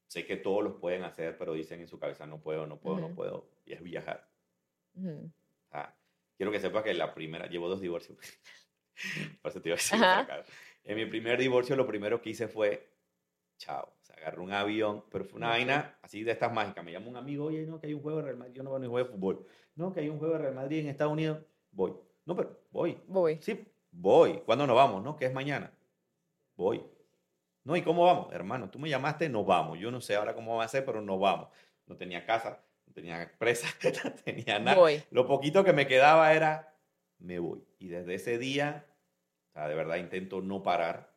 [0.07, 2.99] sé que todos los pueden hacer, pero dicen en su cabeza, no puedo, no puedo,
[2.99, 4.29] no puedo, y es viajar.
[6.37, 8.17] quiero que sepas que la primera, llevo dos divorcios.
[9.41, 10.53] Por eso te iba a decir,
[10.83, 12.93] en mi primer divorcio lo primero que hice fue,
[13.57, 16.83] chao, o sea, agarré un avión, pero fue una vaina así de estas mágicas.
[16.83, 18.69] Me llama un amigo, oye, no, que hay un juego de Real Madrid, yo no
[18.69, 19.45] voy a juego de fútbol.
[19.75, 21.39] No, que hay un juego de Real Madrid en Estados Unidos,
[21.71, 21.93] voy.
[22.25, 22.97] No, pero voy.
[23.07, 23.37] Voy.
[23.41, 24.41] Sí, voy.
[24.45, 25.03] ¿Cuándo nos vamos?
[25.03, 25.73] No, que es mañana
[26.55, 26.83] voy.
[27.63, 28.33] No, ¿y cómo vamos?
[28.33, 29.79] Hermano, tú me llamaste, nos vamos.
[29.79, 31.49] Yo no sé ahora cómo va a ser, pero nos vamos.
[31.85, 33.67] No tenía casa, no tenía empresa,
[34.03, 34.81] no tenía nada.
[35.11, 36.75] Lo poquito que me quedaba era,
[37.19, 37.63] me voy.
[37.79, 38.85] Y desde ese día,
[39.49, 41.13] o sea, de verdad intento no parar.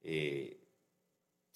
[0.00, 0.65] Eh,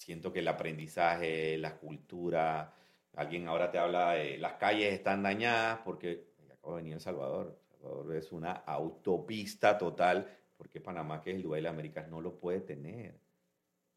[0.01, 2.73] siento que el aprendizaje, la cultura,
[3.13, 7.59] alguien ahora te habla de las calles están dañadas porque acabo de venir El Salvador.
[7.63, 10.27] El Salvador es una autopista total
[10.57, 13.19] porque Panamá, que es el lugar de las Américas, no lo puede tener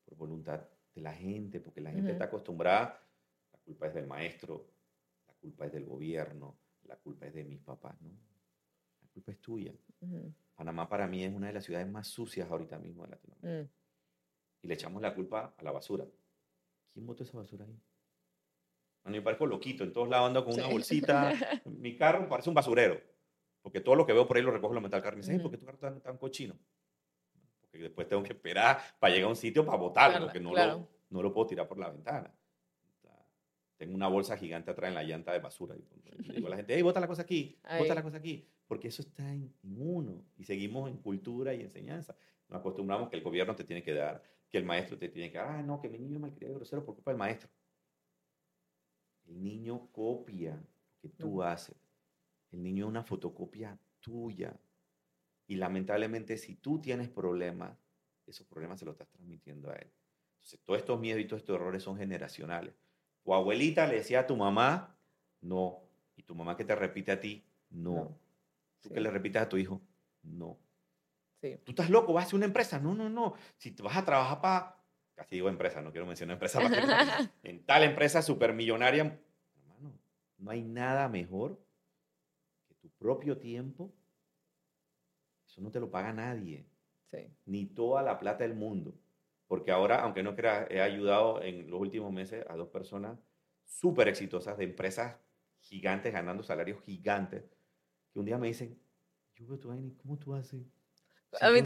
[0.05, 0.61] por voluntad
[0.95, 3.03] de la gente, porque la gente está acostumbrada,
[3.53, 4.67] la culpa es del maestro,
[5.27, 8.11] la culpa es del gobierno, la culpa es de mis papás, ¿no?
[8.11, 9.73] La culpa es tuya.
[10.55, 13.63] Panamá para mí es una de las ciudades más sucias ahorita mismo de Latinoamérica.
[13.63, 13.84] Mm.
[14.65, 16.07] Y le echamos la culpa a la basura.
[16.93, 17.79] ¿Quién botó esa basura ahí?
[19.05, 21.33] A mí me parezco loquito, en todos lados ando con una bolsita.
[21.67, 22.99] Mi carro parece un basurero,
[23.61, 25.21] porque todo lo que veo por ahí lo recojo lo metal carne.
[25.21, 26.57] Me dice, ¿por qué tu carro está tan cochino?
[27.61, 30.89] Porque después tengo que esperar para llegar a un sitio para botarlo, porque no, lo,
[31.11, 32.33] no lo puedo tirar por la ventana.
[33.77, 35.77] Tengo una bolsa gigante atrás en la llanta de basura.
[35.77, 35.85] Y
[36.35, 38.49] digo a la gente, hey, bota la cosa aquí, bota la cosa aquí.
[38.67, 40.25] Porque eso está en, uno.
[40.39, 42.17] Y seguimos en cultura y enseñanza.
[42.49, 44.23] Nos acostumbramos que el gobierno te tiene que dar,
[44.55, 45.49] que el maestro te tiene que dar.
[45.49, 47.51] Ah, no, que mi niño es malcriado grosero por culpa del maestro.
[49.27, 51.75] El niño copia lo que tú haces.
[52.53, 54.57] El niño es una fotocopia tuya.
[55.49, 57.77] Y lamentablemente, si tú tienes problemas,
[58.29, 59.91] esos problemas se los estás transmitiendo a él.
[60.35, 62.77] Entonces, todos estos miedos y todos estos errores son generacionales.
[63.25, 64.97] Tu abuelita le decía a tu mamá,
[65.41, 65.83] no.
[66.15, 68.17] Y tu mamá que te repite a ti, no.
[68.81, 69.83] Tú que le repites a tu hijo,
[70.23, 70.57] no.
[71.45, 71.59] Sí.
[71.64, 72.78] Tú estás loco, vas a hacer una empresa.
[72.78, 73.34] No, no, no.
[73.57, 74.76] Si vas a trabajar para,
[75.14, 76.61] casi digo empresa, no quiero mencionar empresa,
[77.42, 79.20] en tal empresa supermillonaria,
[79.57, 79.99] hermano,
[80.38, 81.61] no hay nada mejor
[82.66, 83.92] que tu propio tiempo.
[85.47, 86.66] Eso no te lo paga nadie.
[87.11, 87.30] Sí.
[87.45, 88.95] Ni toda la plata del mundo
[89.47, 93.18] porque ahora, aunque no creas, he ayudado en los últimos meses a dos personas
[93.64, 95.16] súper exitosas de empresas
[95.61, 97.45] gigantes, ganando salarios gigantes,
[98.12, 98.78] que un día me dicen,
[99.36, 100.61] yo veo tu vaina, ¿cómo tú haces?
[101.41, 101.61] A mí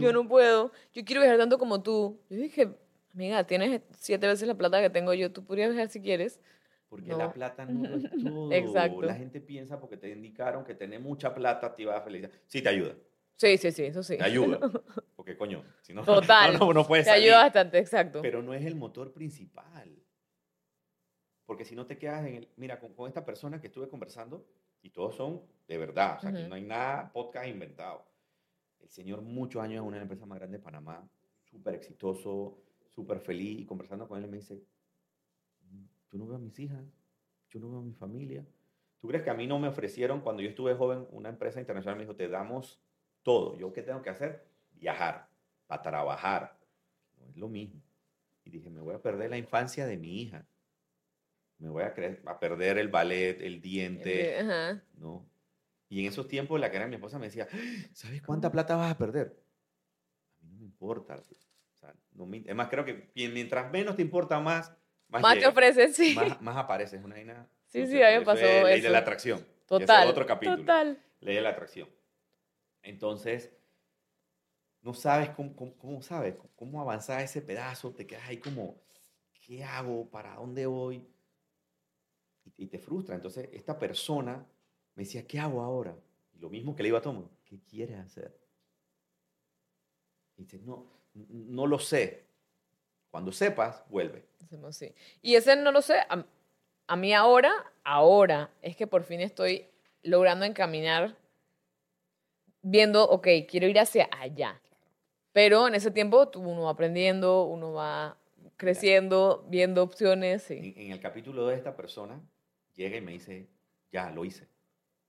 [0.00, 2.20] yo no puedo, yo quiero viajar tanto como tú.
[2.28, 2.76] Yo dije,
[3.14, 6.40] amiga, tienes siete veces la plata que tengo yo, tú podrías viajar si quieres.
[6.88, 8.52] Porque la plata no es todo.
[8.52, 9.02] Exacto.
[9.02, 12.30] La gente piensa porque te indicaron que tener mucha plata te iba a felicidad.
[12.46, 12.94] Sí, te ayuda.
[13.36, 14.18] Sí, sí, sí, eso sí.
[14.18, 14.60] Te ayuda.
[15.16, 16.58] Porque, coño, si no, Total.
[16.58, 18.20] no, no, puedes Te ayuda bastante, exacto.
[18.22, 19.96] Pero no es el motor principal.
[21.46, 22.48] Porque si no te quedas en el...
[22.56, 24.46] Mira, con, con esta persona que estuve conversando,
[24.82, 28.04] y todos son de verdad, o sea, aquí no hay nada podcast inventado.
[28.82, 31.08] El señor muchos años en una empresa más grande de Panamá,
[31.44, 34.62] súper exitoso, súper feliz, y conversando con él me dice,
[36.10, 36.84] yo no veo a mis hijas,
[37.50, 38.46] yo no veo a mi familia.
[39.00, 41.96] ¿Tú crees que a mí no me ofrecieron, cuando yo estuve joven, una empresa internacional
[41.96, 42.80] me dijo, te damos
[43.22, 43.56] todo.
[43.58, 44.44] ¿Yo qué tengo que hacer?
[44.74, 45.28] Viajar,
[45.66, 46.58] para trabajar.
[47.18, 47.80] No es lo mismo.
[48.44, 50.46] Y dije, me voy a perder la infancia de mi hija.
[51.58, 51.94] Me voy a,
[52.26, 54.80] a perder el ballet, el diente.
[54.94, 55.24] ¿no?
[55.92, 57.46] Y en esos tiempos la que era mi esposa me decía,
[57.92, 59.38] ¿sabes cuánta plata vas a perder?
[60.40, 61.16] A mí no me importa.
[61.16, 64.72] O sea, no me, es más, creo que mientras menos te importa más,
[65.08, 66.14] más, más te ofreces, sí.
[66.14, 67.04] Más, más apareces.
[67.04, 67.46] Una vaina.
[67.66, 68.68] Sí, sí, a mí me pasó eso.
[68.68, 69.46] Ley de la atracción.
[69.66, 70.08] Total.
[70.08, 70.56] otro capítulo.
[70.56, 70.98] Total.
[71.20, 71.90] Ley de la atracción.
[72.80, 73.52] Entonces,
[74.80, 78.80] no sabes cómo, cómo, sabes, cómo avanzar ese pedazo, te quedas ahí como,
[79.46, 80.08] ¿qué hago?
[80.08, 81.06] ¿Para dónde voy?
[82.56, 83.14] Y, te frustra.
[83.14, 84.46] Entonces, esta persona
[84.94, 85.96] me decía, ¿qué hago ahora?
[86.34, 88.36] Y lo mismo que le iba a tomar, ¿qué quieres hacer?
[90.36, 92.26] Y dice, no, no lo sé.
[93.10, 94.24] Cuando sepas, vuelve.
[94.70, 94.94] Sí.
[95.20, 96.24] Y ese no lo sé, a,
[96.86, 97.52] a mí ahora,
[97.84, 99.66] ahora, es que por fin estoy
[100.02, 101.16] logrando encaminar
[102.62, 104.60] viendo, ok, quiero ir hacia allá.
[105.32, 108.16] Pero en ese tiempo uno va aprendiendo, uno va
[108.56, 110.50] creciendo, viendo opciones.
[110.50, 112.20] En, el capítulo de esta persona,
[112.74, 113.48] llega y me dice,
[113.90, 114.48] ya, lo hice.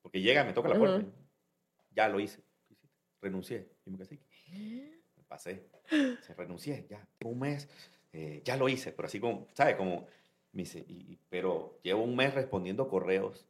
[0.03, 1.03] Porque llega, me toca la puerta.
[1.89, 2.43] Ya lo hice.
[3.21, 3.67] Renuncié.
[3.85, 4.19] Y me quedé
[5.17, 5.67] Me pasé.
[6.21, 7.07] Se renuncié, ya.
[7.25, 7.67] Un mes,
[8.11, 8.91] eh, ya lo hice.
[8.91, 9.75] Pero así como, ¿sabes?
[9.75, 10.05] Como,
[10.51, 10.85] me dice,
[11.29, 13.47] pero llevo un mes respondiendo correos.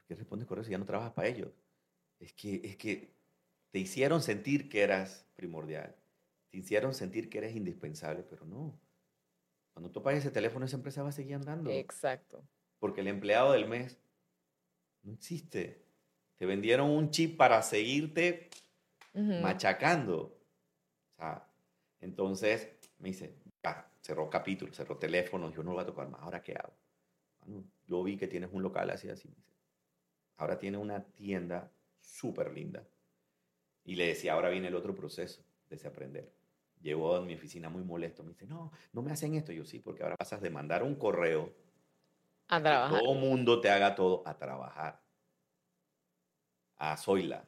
[0.00, 1.52] ¿Por qué respondes correos si ya no trabajas para ellos?
[2.22, 3.12] es que, es que
[3.70, 5.96] te hicieron sentir que eras primordial,
[6.50, 8.78] te hicieron sentir que eres indispensable, pero no.
[9.72, 11.70] Cuando tú pagas ese teléfono, esa empresa va a seguir andando.
[11.70, 12.46] Exacto.
[12.78, 13.98] Porque el empleado del mes
[15.02, 15.82] no existe.
[16.36, 18.50] Te vendieron un chip para seguirte
[19.14, 20.38] machacando.
[21.12, 21.46] O sea,
[22.00, 26.20] entonces me dice, ya, cerró capítulo, cerró teléfono, yo no lo voy a tocar más,
[26.22, 26.72] ¿ahora qué hago?
[27.88, 29.28] yo vi que tienes un local así, así.
[30.36, 32.86] Ahora tiene una tienda súper linda.
[33.84, 36.32] Y le decía, ahora viene el otro proceso de aprender.
[36.80, 38.22] Llegó a mi oficina muy molesto.
[38.22, 39.52] Me dice, no, no me hacen esto.
[39.52, 41.52] Yo sí, porque ahora pasas de mandar un correo
[42.56, 43.00] a trabajar.
[43.00, 45.02] todo mundo te haga todo a trabajar.
[46.76, 47.44] A soy la.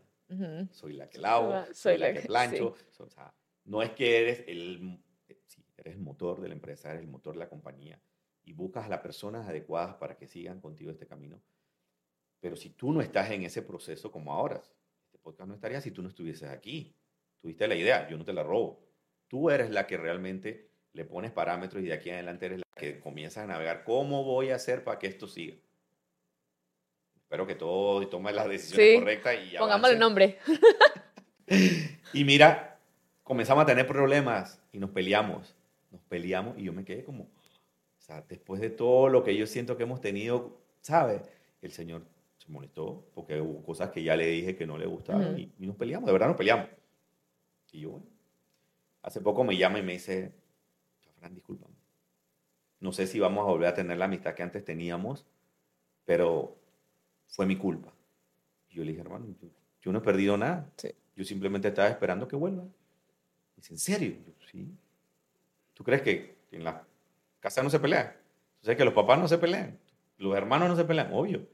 [0.73, 2.75] Soy la que lavo, soy, la, que, plancho.
[2.99, 3.33] O sea,
[3.65, 5.01] no es que eres el,
[5.47, 8.01] sí, eres el motor de la empresa, eres el motor de la compañía
[8.43, 11.41] y buscas a las personas adecuadas para que sigan contigo este camino
[12.45, 14.63] pero si tú no estás en ese proceso como ahora,
[15.07, 16.95] este podcast no estaría si tú no estuvieses aquí.
[17.41, 18.87] Tuviste la idea, yo no te la robo.
[19.29, 22.65] Tú eres la que realmente le pones parámetros y de aquí en adelante eres la
[22.75, 23.85] que comienza a navegar.
[23.85, 25.57] ¿Cómo voy a hacer para que esto siga?
[27.17, 30.39] Espero que todo tome las decisiones correctas y Pongamos el nombre.
[32.13, 32.79] y mira,
[33.25, 35.57] comenzamos a tener problemas y nos peleamos.
[35.91, 39.47] Nos peleamos y yo me quedé como, o sea, después de todo lo que yo
[39.47, 41.23] siento que hemos tenido, ¿sabes?
[41.61, 42.03] El Señor
[42.39, 45.77] se molestó porque hubo cosas que ya le dije que no le gustaban y, nos
[45.77, 46.69] peleamos, de verdad nos peleamos.
[47.73, 48.07] Y yo, bueno,
[49.03, 50.33] hace poco me llama y me dice,
[51.25, 51.75] Fran, discúlpame.
[52.81, 55.25] No sé si vamos a volver a tener la amistad que antes teníamos,
[56.05, 56.55] pero
[57.29, 57.95] fue mi culpa.
[58.69, 59.27] Y yo le dije, hermano,
[59.81, 60.71] yo, no he perdido nada.
[61.17, 62.65] Yo simplemente estaba esperando que vuelva.
[63.57, 64.17] dice, ¿en serio?
[64.51, 64.69] sí.
[65.73, 66.87] ¿Tú crees que en la
[67.41, 68.13] casa no se pelea?
[68.61, 69.79] ¿Tú sabes que los papás no se pelean?
[70.19, 71.49] Los hermanos no se pelean, obvio.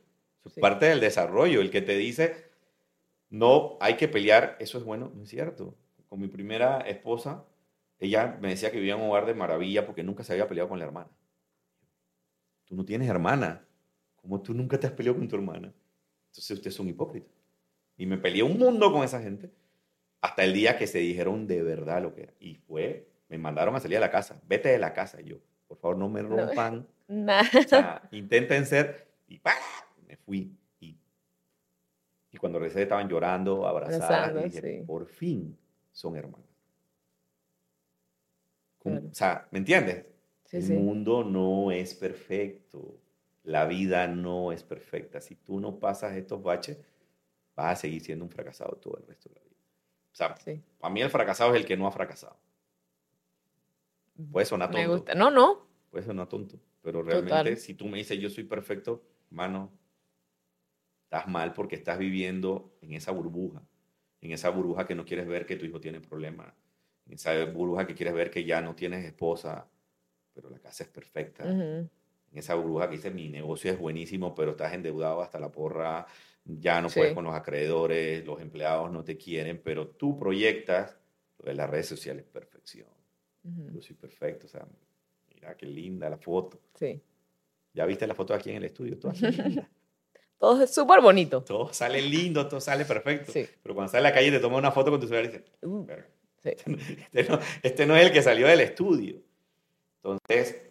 [0.45, 1.61] Es parte del desarrollo.
[1.61, 2.51] El que te dice,
[3.31, 5.75] no hay que pelear, eso es bueno, no es cierto.
[6.09, 7.45] Con mi primera esposa,
[8.01, 10.69] ella me decía que vivía en un hogar de maravilla porque nunca se había peleado
[10.69, 11.11] con la hermana.
[12.65, 13.65] Tú no tienes hermana.
[14.17, 15.73] ¿Cómo tú nunca te has peleado con tu hermana?
[16.29, 17.31] Entonces usted es un hipócrita.
[17.97, 19.51] Y me peleé un mundo con esa gente
[20.23, 22.33] hasta el día que se dijeron de verdad lo que era.
[22.41, 24.41] Y fue, me mandaron a salir a la casa.
[24.47, 25.21] Vete de la casa.
[25.21, 25.37] Y yo,
[25.69, 26.87] por favor, no me rompan.
[27.09, 28.09] Nada.
[28.13, 29.09] intenten ser.
[29.29, 29.41] Y
[30.07, 30.57] me fui.
[30.81, 30.97] Y,
[32.31, 34.47] y cuando regresé estaban llorando, abrazadas.
[34.47, 35.57] y dije, por fin
[35.93, 36.50] son hermanos.
[38.85, 40.07] O sea, ¿me entiendes?
[40.53, 42.99] el mundo no es perfecto.
[43.45, 45.21] La vida no es perfecta.
[45.21, 46.79] Si tú no pasas estos baches,
[47.55, 49.57] vas a seguir siendo un fracasado todo el resto de la vida.
[50.13, 50.35] O sea,
[50.79, 52.37] para mí el fracasado es el que no ha fracasado.
[54.31, 54.89] Puede sonar tonto.
[54.89, 55.15] Me gusta.
[55.15, 55.67] No, no.
[55.91, 56.59] Puede sonar tonto.
[56.83, 59.71] Pero realmente, si tú me dices yo soy perfecto, mano,
[61.05, 63.63] estás mal porque estás viviendo en esa burbuja.
[64.21, 66.53] En esa burbuja que no quieres ver que tu hijo tiene problemas.
[67.11, 69.67] Esa burbuja que quieres ver que ya no tienes esposa,
[70.35, 71.45] pero la casa es perfecta
[72.33, 76.07] en esa burbuja que dice mi negocio es buenísimo, pero estás endeudado hasta la porra,
[76.45, 80.97] ya no puedes con los acreedores, los empleados no te quieren, pero tú proyectas
[81.39, 82.89] lo de las redes sociales perfección.
[83.73, 84.67] Yo soy perfecto, o sea,
[85.35, 86.61] mira qué linda la foto.
[86.75, 87.01] Sí.
[87.73, 88.99] ¿Ya viste la foto aquí en el estudio?
[88.99, 89.13] Todo,
[90.39, 91.43] todo es súper bonito.
[91.43, 93.33] Todo sale lindo, todo sale perfecto.
[93.33, 93.47] Sí.
[93.63, 95.45] Pero cuando sales a la calle te tomas una foto con tu celular y dices,
[95.63, 95.87] uh,
[96.43, 96.51] sí.
[97.13, 99.21] este, no, este no es el que salió del estudio.
[100.03, 100.63] Entonces,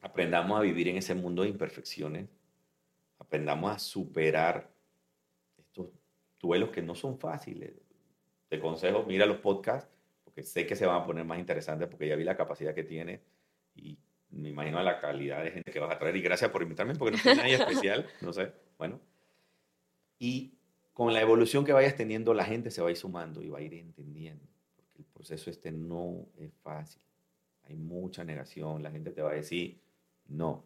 [0.00, 2.28] aprendamos a vivir en ese mundo de imperfecciones,
[3.18, 4.70] aprendamos a superar
[5.56, 5.88] estos
[6.40, 7.72] duelos que no son fáciles.
[8.48, 9.90] Te consejo, mira los podcasts,
[10.24, 12.84] porque sé que se van a poner más interesantes, porque ya vi la capacidad que
[12.84, 13.20] tiene
[13.74, 13.98] y
[14.30, 16.16] me imagino la calidad de gente que vas a traer.
[16.16, 19.00] Y gracias por invitarme, porque no soy nadie especial, no sé, bueno.
[20.18, 20.54] Y
[20.92, 23.58] con la evolución que vayas teniendo, la gente se va a ir sumando y va
[23.58, 24.44] a ir entendiendo,
[25.18, 27.02] proceso este no es fácil.
[27.64, 29.78] Hay mucha negación, la gente te va a decir,
[30.28, 30.64] no,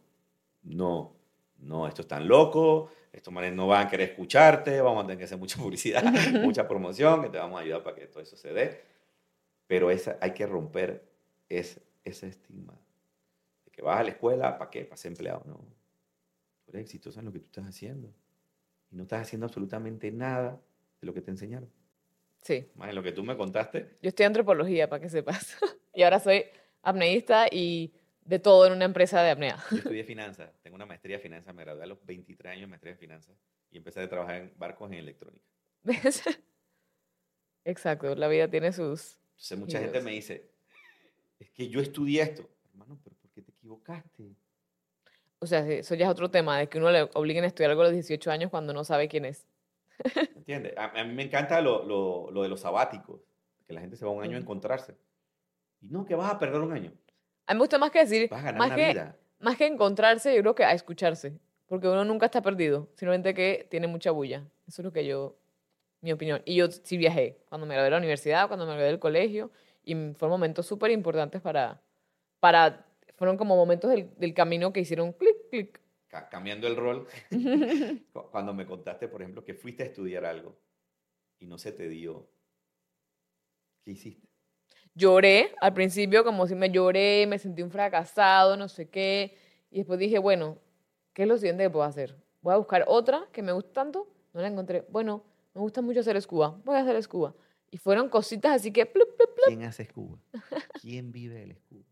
[0.63, 1.17] no,
[1.59, 5.19] no, esto es tan loco, estos manes no van a querer escucharte, vamos a tener
[5.19, 6.03] que hacer mucha publicidad,
[6.43, 8.81] mucha promoción, que te vamos a ayudar para que todo eso se dé.
[9.67, 11.11] Pero esa, hay que romper
[11.49, 12.79] ese, ese estigma
[13.65, 14.85] de que vas a la escuela, ¿para qué?
[14.85, 15.43] Para ser empleado.
[15.47, 15.57] No,
[16.65, 18.13] tú eres exitoso en lo que tú estás haciendo
[18.91, 20.61] y no estás haciendo absolutamente nada
[21.01, 21.71] de lo que te enseñaron.
[22.43, 22.69] Sí.
[22.75, 23.97] Más en lo que tú me contaste.
[24.03, 25.57] Yo estoy antropología, para que sepas.
[25.95, 26.45] y ahora soy
[26.83, 29.59] apneísta y de todo en una empresa de apnea.
[29.71, 32.71] Yo estudié finanzas, tengo una maestría de finanzas, me gradué a los 23 años en
[32.71, 33.37] maestría de finanzas
[33.71, 35.45] y empecé a trabajar en barcos en electrónica.
[35.83, 36.23] ¿Ves?
[37.65, 39.19] Exacto, la vida tiene sus...
[39.31, 40.51] Entonces mucha gente me dice,
[41.39, 42.49] es que yo estudié esto.
[42.71, 44.35] Hermano, pero ¿por qué te equivocaste?
[45.39, 47.83] O sea, eso ya es otro tema, de que uno le obliguen a estudiar algo
[47.83, 49.47] a los 18 años cuando no sabe quién es.
[50.43, 50.75] ¿Entiendes?
[50.77, 53.21] A, mí me encanta lo, lo, lo, de los sabáticos,
[53.65, 54.97] que la gente se va un año a encontrarse.
[55.81, 56.93] Y no, que vas a perder un año.
[57.47, 59.07] A mí me gusta más que decir, más, que,
[59.39, 61.39] más que encontrarse, yo creo que a escucharse.
[61.67, 64.45] Porque uno nunca está perdido, simplemente que tiene mucha bulla.
[64.67, 65.39] Eso es lo que yo,
[66.01, 66.43] mi opinión.
[66.45, 69.53] Y yo sí viajé, cuando me gradué de la universidad, cuando me gradué del colegio,
[69.85, 71.81] y fueron momentos súper importantes para,
[72.41, 72.85] para,
[73.15, 75.82] fueron como momentos del, del camino que hicieron clic, clic.
[76.31, 77.07] Cambiando el rol,
[78.31, 80.59] cuando me contaste, por ejemplo, que fuiste a estudiar algo
[81.39, 82.29] y no se te dio,
[83.83, 84.29] ¿qué hiciste?
[84.95, 89.39] Lloré al principio, como si me lloré, me sentí un fracasado, no sé qué.
[89.71, 90.59] Y después dije, bueno,
[91.15, 92.15] ¿qué es lo siguiente que puedo hacer?
[92.43, 94.07] Voy a buscar otra que me gusta tanto.
[94.35, 94.85] No la encontré.
[94.91, 96.61] Bueno, me gusta mucho hacer escuba.
[96.65, 97.35] Voy a hacer escuba.
[97.71, 98.93] Y fueron cositas así que...
[99.47, 100.19] ¿Quién hace escuba?
[100.81, 101.92] ¿Quién vive el escuba?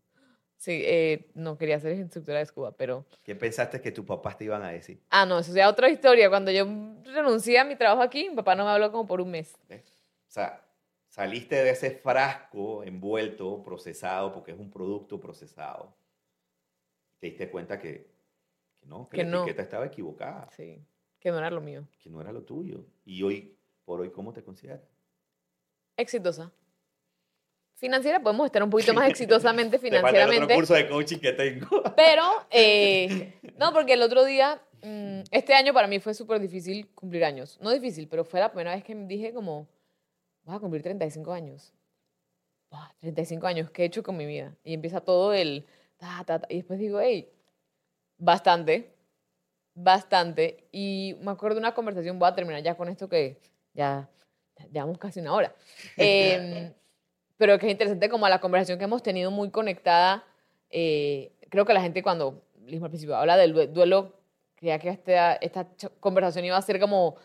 [0.61, 3.03] Sí, eh, no quería ser instructora de escuba, pero...
[3.23, 5.01] ¿Qué pensaste que tus papás te iban a decir?
[5.09, 6.29] Ah, no, eso ya otra historia.
[6.29, 6.65] Cuando yo
[7.03, 9.55] renuncié a mi trabajo aquí, mi papá no me habló como por un mes.
[9.71, 9.79] O
[10.27, 10.63] sea,
[11.07, 15.95] saliste de ese frasco envuelto, procesado, porque es un producto procesado,
[17.17, 18.11] te diste cuenta que,
[18.83, 20.47] no, que, la etiqueta estaba equivocada.
[20.55, 20.85] Sí,
[21.19, 21.87] que no era lo mío.
[21.97, 22.85] Que no era lo tuyo.
[23.03, 24.87] Y hoy, por hoy, ¿cómo te consideras?
[25.97, 26.51] Exitosa.
[27.81, 30.43] Financiera podemos estar un poquito más exitosamente financieramente.
[30.43, 31.67] otro curso de coaching que tengo.
[31.97, 36.87] Pero, eh, no, porque el otro día, mm, este año para mí fue súper difícil
[36.93, 37.57] cumplir años.
[37.59, 39.67] No difícil, pero fue la primera vez que me dije como,
[40.43, 41.73] voy a cumplir 35 años.
[42.69, 44.55] Buah, 35 años, ¿qué he hecho con mi vida?
[44.63, 45.65] Y empieza todo el,
[45.97, 47.29] ta, ta, ta, y después digo, hey,
[48.17, 48.93] bastante,
[49.73, 50.67] bastante.
[50.71, 53.39] Y me acuerdo de una conversación, voy a terminar ya con esto que
[53.73, 54.07] ya
[54.71, 55.55] llevamos casi una hora.
[55.97, 56.71] Em,
[57.41, 60.23] pero que es interesante como la conversación que hemos tenido muy conectada.
[60.69, 64.13] eh, creo que la gente cuando, mismo al principio, habla del due- duelo,
[64.55, 67.15] creía que esta, esta ch- conversación iba a ser como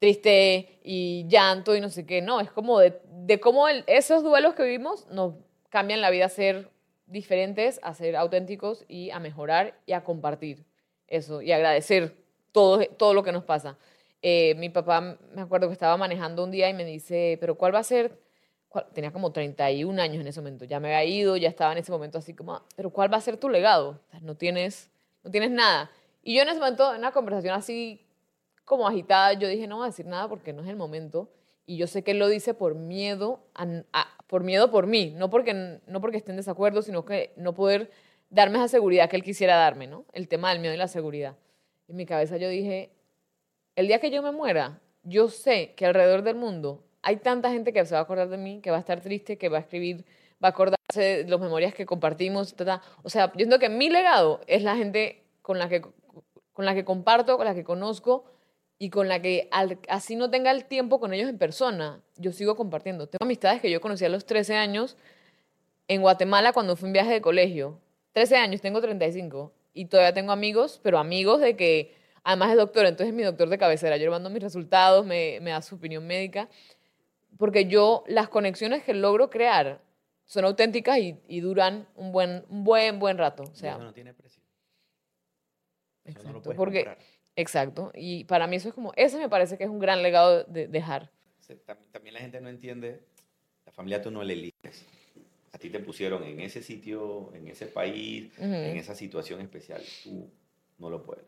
[0.00, 2.20] triste y llanto y no sé qué.
[2.20, 5.34] No, es como de, de cómo el- esos duelos que vivimos nos
[5.68, 6.68] cambian la vida a ser
[7.06, 10.64] diferentes, a ser auténticos y a mejorar y a compartir
[11.06, 12.16] eso y agradecer
[12.50, 13.78] todo, todo lo que nos pasa.
[14.20, 15.00] Eh, mi papá,
[15.32, 18.18] me acuerdo que estaba manejando un día y me dice, pero ¿cuál va a ser?
[18.70, 21.78] Cuál-?" Tenía como 31 años en ese momento, ya me había ido, ya estaba en
[21.78, 24.00] ese momento así como, "Ah, pero ¿cuál va a ser tu legado?
[24.22, 24.90] No tienes,
[25.22, 25.90] no tienes nada.
[26.22, 28.06] Y yo en ese momento, en una conversación así
[28.64, 31.28] como agitada, yo dije, no voy a decir nada porque no es el momento.
[31.66, 35.28] Y yo sé que él lo dice por miedo, a- por miedo por mí, no
[35.30, 37.90] porque, no porque esté en desacuerdo, sino que no poder
[38.28, 40.04] darme esa seguridad que él quisiera darme, ¿no?
[40.12, 41.36] El tema del miedo y la seguridad.
[41.88, 42.92] En mi cabeza yo dije,
[43.74, 47.72] el día que yo me muera, yo sé que alrededor del mundo hay tanta gente
[47.72, 49.60] que se va a acordar de mí, que va a estar triste, que va a
[49.60, 50.04] escribir,
[50.42, 53.88] va a acordarse de las memorias que compartimos, ta, o sea, yo siento que mi
[53.88, 55.82] legado es la gente con la que,
[56.52, 58.24] con la que comparto, con la que conozco
[58.78, 59.48] y con la que
[59.88, 63.08] así no tenga el tiempo con ellos en persona, yo sigo compartiendo.
[63.08, 64.96] Tengo amistades que yo conocí a los 13 años
[65.88, 67.78] en Guatemala cuando fui un viaje de colegio.
[68.12, 71.94] 13 años, tengo 35 y todavía tengo amigos, pero amigos de que
[72.24, 73.96] además es doctor, entonces es mi doctor de cabecera.
[73.98, 76.48] Yo le mando mis resultados, me, me da su opinión médica,
[77.40, 79.80] porque yo las conexiones que logro crear
[80.26, 83.44] son auténticas y, y duran un buen, un buen, buen rato.
[83.44, 84.42] O sea, eso no tiene precio.
[86.04, 86.98] Eso no lo exacto, porque, comprar.
[87.36, 87.92] exacto.
[87.94, 90.68] Y para mí eso es como, ese me parece que es un gran legado de
[90.68, 91.10] dejar.
[91.92, 93.00] También la gente no entiende,
[93.64, 94.86] la familia tú no la eliges.
[95.52, 98.44] A ti te pusieron en ese sitio, en ese país, Ujú.
[98.52, 99.82] en esa situación especial.
[100.04, 100.30] Tú
[100.76, 101.24] no lo puedes.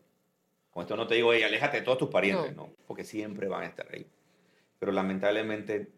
[0.69, 2.69] Con esto no te digo, "Ey, aléjate de todos tus parientes, no.
[2.85, 4.05] porque siempre van a estar ahí.
[4.79, 5.91] Pero lamentablemente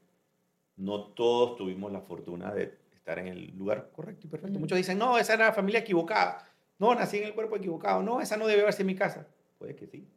[0.78, 4.60] no todos tuvimos la fortuna de estar en el lugar correcto y perfecto.
[4.60, 6.50] Muchos dicen, no, esa era la familia equivocada.
[6.80, 8.02] No, nací en el cuerpo equivocado.
[8.04, 9.28] No, esa no debe haberse en mi casa.
[9.58, 10.08] Puede que sí,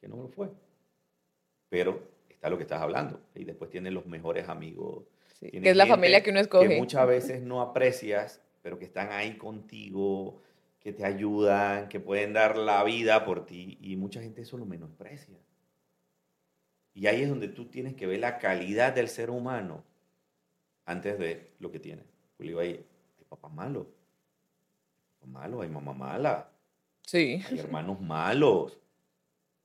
[0.00, 0.50] que no lo fue.
[1.68, 3.20] Pero está lo que estás hablando.
[3.34, 5.04] Y después tienes los mejores amigos.
[5.40, 6.68] Sí, que es la familia que uno escoge.
[6.68, 10.40] Que muchas veces no aprecias, pero que están ahí contigo,
[10.80, 13.78] que te ayudan, que pueden dar la vida por ti.
[13.80, 15.36] Y mucha gente eso lo menosprecia.
[16.94, 19.84] Y ahí es donde tú tienes que ver la calidad del ser humano
[20.88, 22.02] antes de lo que tiene.
[22.38, 22.72] Yo le digo ahí,
[23.18, 23.86] hay papás malos.
[25.22, 26.50] Hay malos, hay mamá mala,
[27.02, 27.42] Sí.
[27.48, 28.78] hay hermanos malos.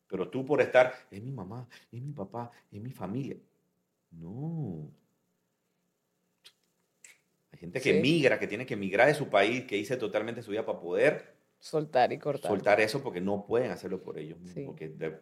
[0.08, 3.38] Pero tú por estar, es mi mamá, es mi papá, es mi familia.
[4.12, 4.92] No.
[7.52, 8.00] Hay gente que Sí.
[8.02, 11.36] migra, que tiene que emigrar de su país, que hice totalmente su vida para poder
[11.60, 12.52] Soltar y cortar.
[12.52, 14.56] soltar eso porque no pueden hacerlo por ellos mismos.
[14.56, 14.66] Sí.
[14.66, 15.22] Porque de-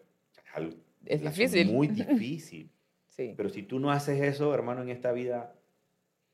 [1.06, 1.72] es difícil.
[1.72, 1.88] Muy
[2.32, 2.72] difícil.
[3.08, 5.54] Sí, Pero si tú no haces eso, hermano, en esta vida,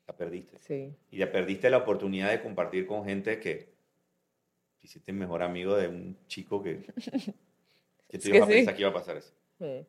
[0.07, 0.57] la perdiste.
[0.59, 0.95] sí.
[1.11, 3.69] Y ya perdiste la oportunidad de compartir con gente que
[4.81, 6.79] hiciste mejor amigo de un chico que,
[8.07, 8.53] que tú que ibas a sí.
[8.53, 9.33] pensar que iba a pasar eso.
[9.59, 9.85] Sí.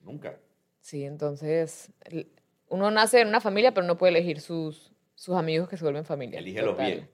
[0.00, 0.38] Nunca.
[0.80, 1.92] Sí, entonces
[2.68, 6.04] uno nace en una familia, pero no puede elegir sus, sus amigos que se vuelven
[6.04, 6.38] familia.
[6.38, 6.86] Elígelos Total.
[6.92, 7.10] bien.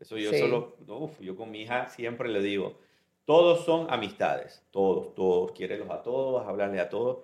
[0.00, 0.38] Eso yo Sí.
[0.38, 2.78] solo, uf, yo con mi hija siempre le digo,
[3.24, 7.18] todos son amistades, todos, todos, quiérelos a todos, hablarle a todos,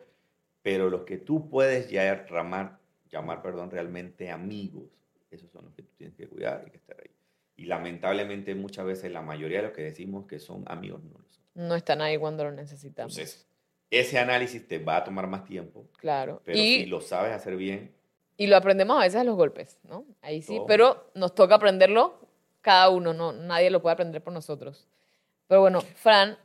[0.60, 2.80] pero los que tú puedes ya llamar,
[3.10, 4.84] llamar, perdón, realmente amigos,
[5.30, 7.10] esos son los que tú tienes que cuidar y que estar ahí.
[7.56, 11.24] Y lamentablemente muchas veces la mayoría de los que decimos que son amigos no lo
[11.30, 11.44] son.
[11.54, 13.16] No están ahí cuando lo necesitamos.
[13.16, 13.46] Entonces,
[13.90, 16.42] ese análisis te va a tomar más tiempo, claro.
[16.44, 17.94] pero Y, si lo sabes hacer bien,
[18.36, 20.04] y lo aprendemos a veces a los golpes, ¿no?
[20.20, 20.66] Ahí sí, Todo.
[20.66, 22.18] pero nos toca aprenderlo
[22.60, 24.88] cada uno, no, nadie lo puede aprender por nosotros.
[25.46, 26.36] Pero bueno, Fran,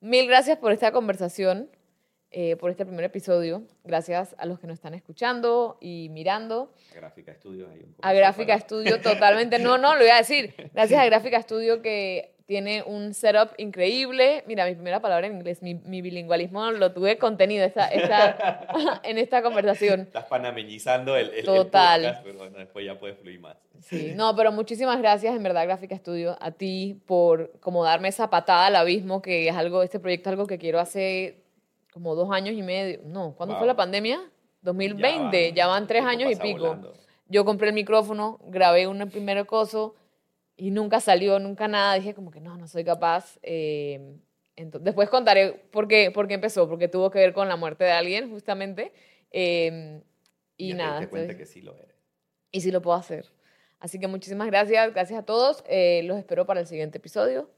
[0.00, 1.70] mil gracias por esta conversación,
[2.30, 3.62] eh, por este primer episodio.
[3.84, 6.72] Gracias a los que nos están escuchando y mirando.
[6.94, 7.68] Gráfica Estudio.
[7.70, 9.58] hay un A comercial Gráfica para- Studio, totalmente.
[9.58, 10.54] No, no, lo iba a decir.
[10.74, 14.42] Gracias a Gráfica Studio que tiene un setup increíble.
[14.46, 18.66] Mira, mi primera palabra en inglés, mi, mi bilingüalismo lo tuve contenido esta, esta,
[19.04, 20.00] en esta conversación.
[20.00, 22.00] Estás panameñizando el, el, el Total.
[22.02, 23.56] podcast, pero bueno, después ya puedes fluir más.
[23.82, 28.30] Sí, no, pero muchísimas gracias, en verdad, Gráfica Studio, a ti por como darme esa
[28.30, 31.42] patada al abismo, que es algo, este proyecto es algo que quiero hace
[31.98, 33.00] como dos años y medio.
[33.04, 33.58] No, ¿cuándo Wow.
[33.58, 34.20] fue la pandemia?
[34.62, 36.60] 2020, ya van, tres años y pico.
[36.60, 36.94] volando.
[37.26, 39.96] yo compré el micrófono, grabé un primer coso
[40.56, 41.94] y nunca salió, nunca nada.
[41.94, 43.38] Dije como que no, no soy capaz.
[43.42, 44.16] Eh,
[44.54, 47.82] entonces, después contaré por qué, por qué empezó, porque tuvo que ver con la muerte
[47.84, 48.92] de alguien, justamente.
[49.32, 50.00] Eh,
[50.56, 51.00] y, nada.
[51.00, 51.96] Te cuenta que sí lo eres.
[52.52, 53.26] Y sí lo puedo hacer.
[53.80, 55.64] Así que muchísimas gracias, gracias a todos.
[55.68, 57.50] Eh, los espero para el siguiente episodio.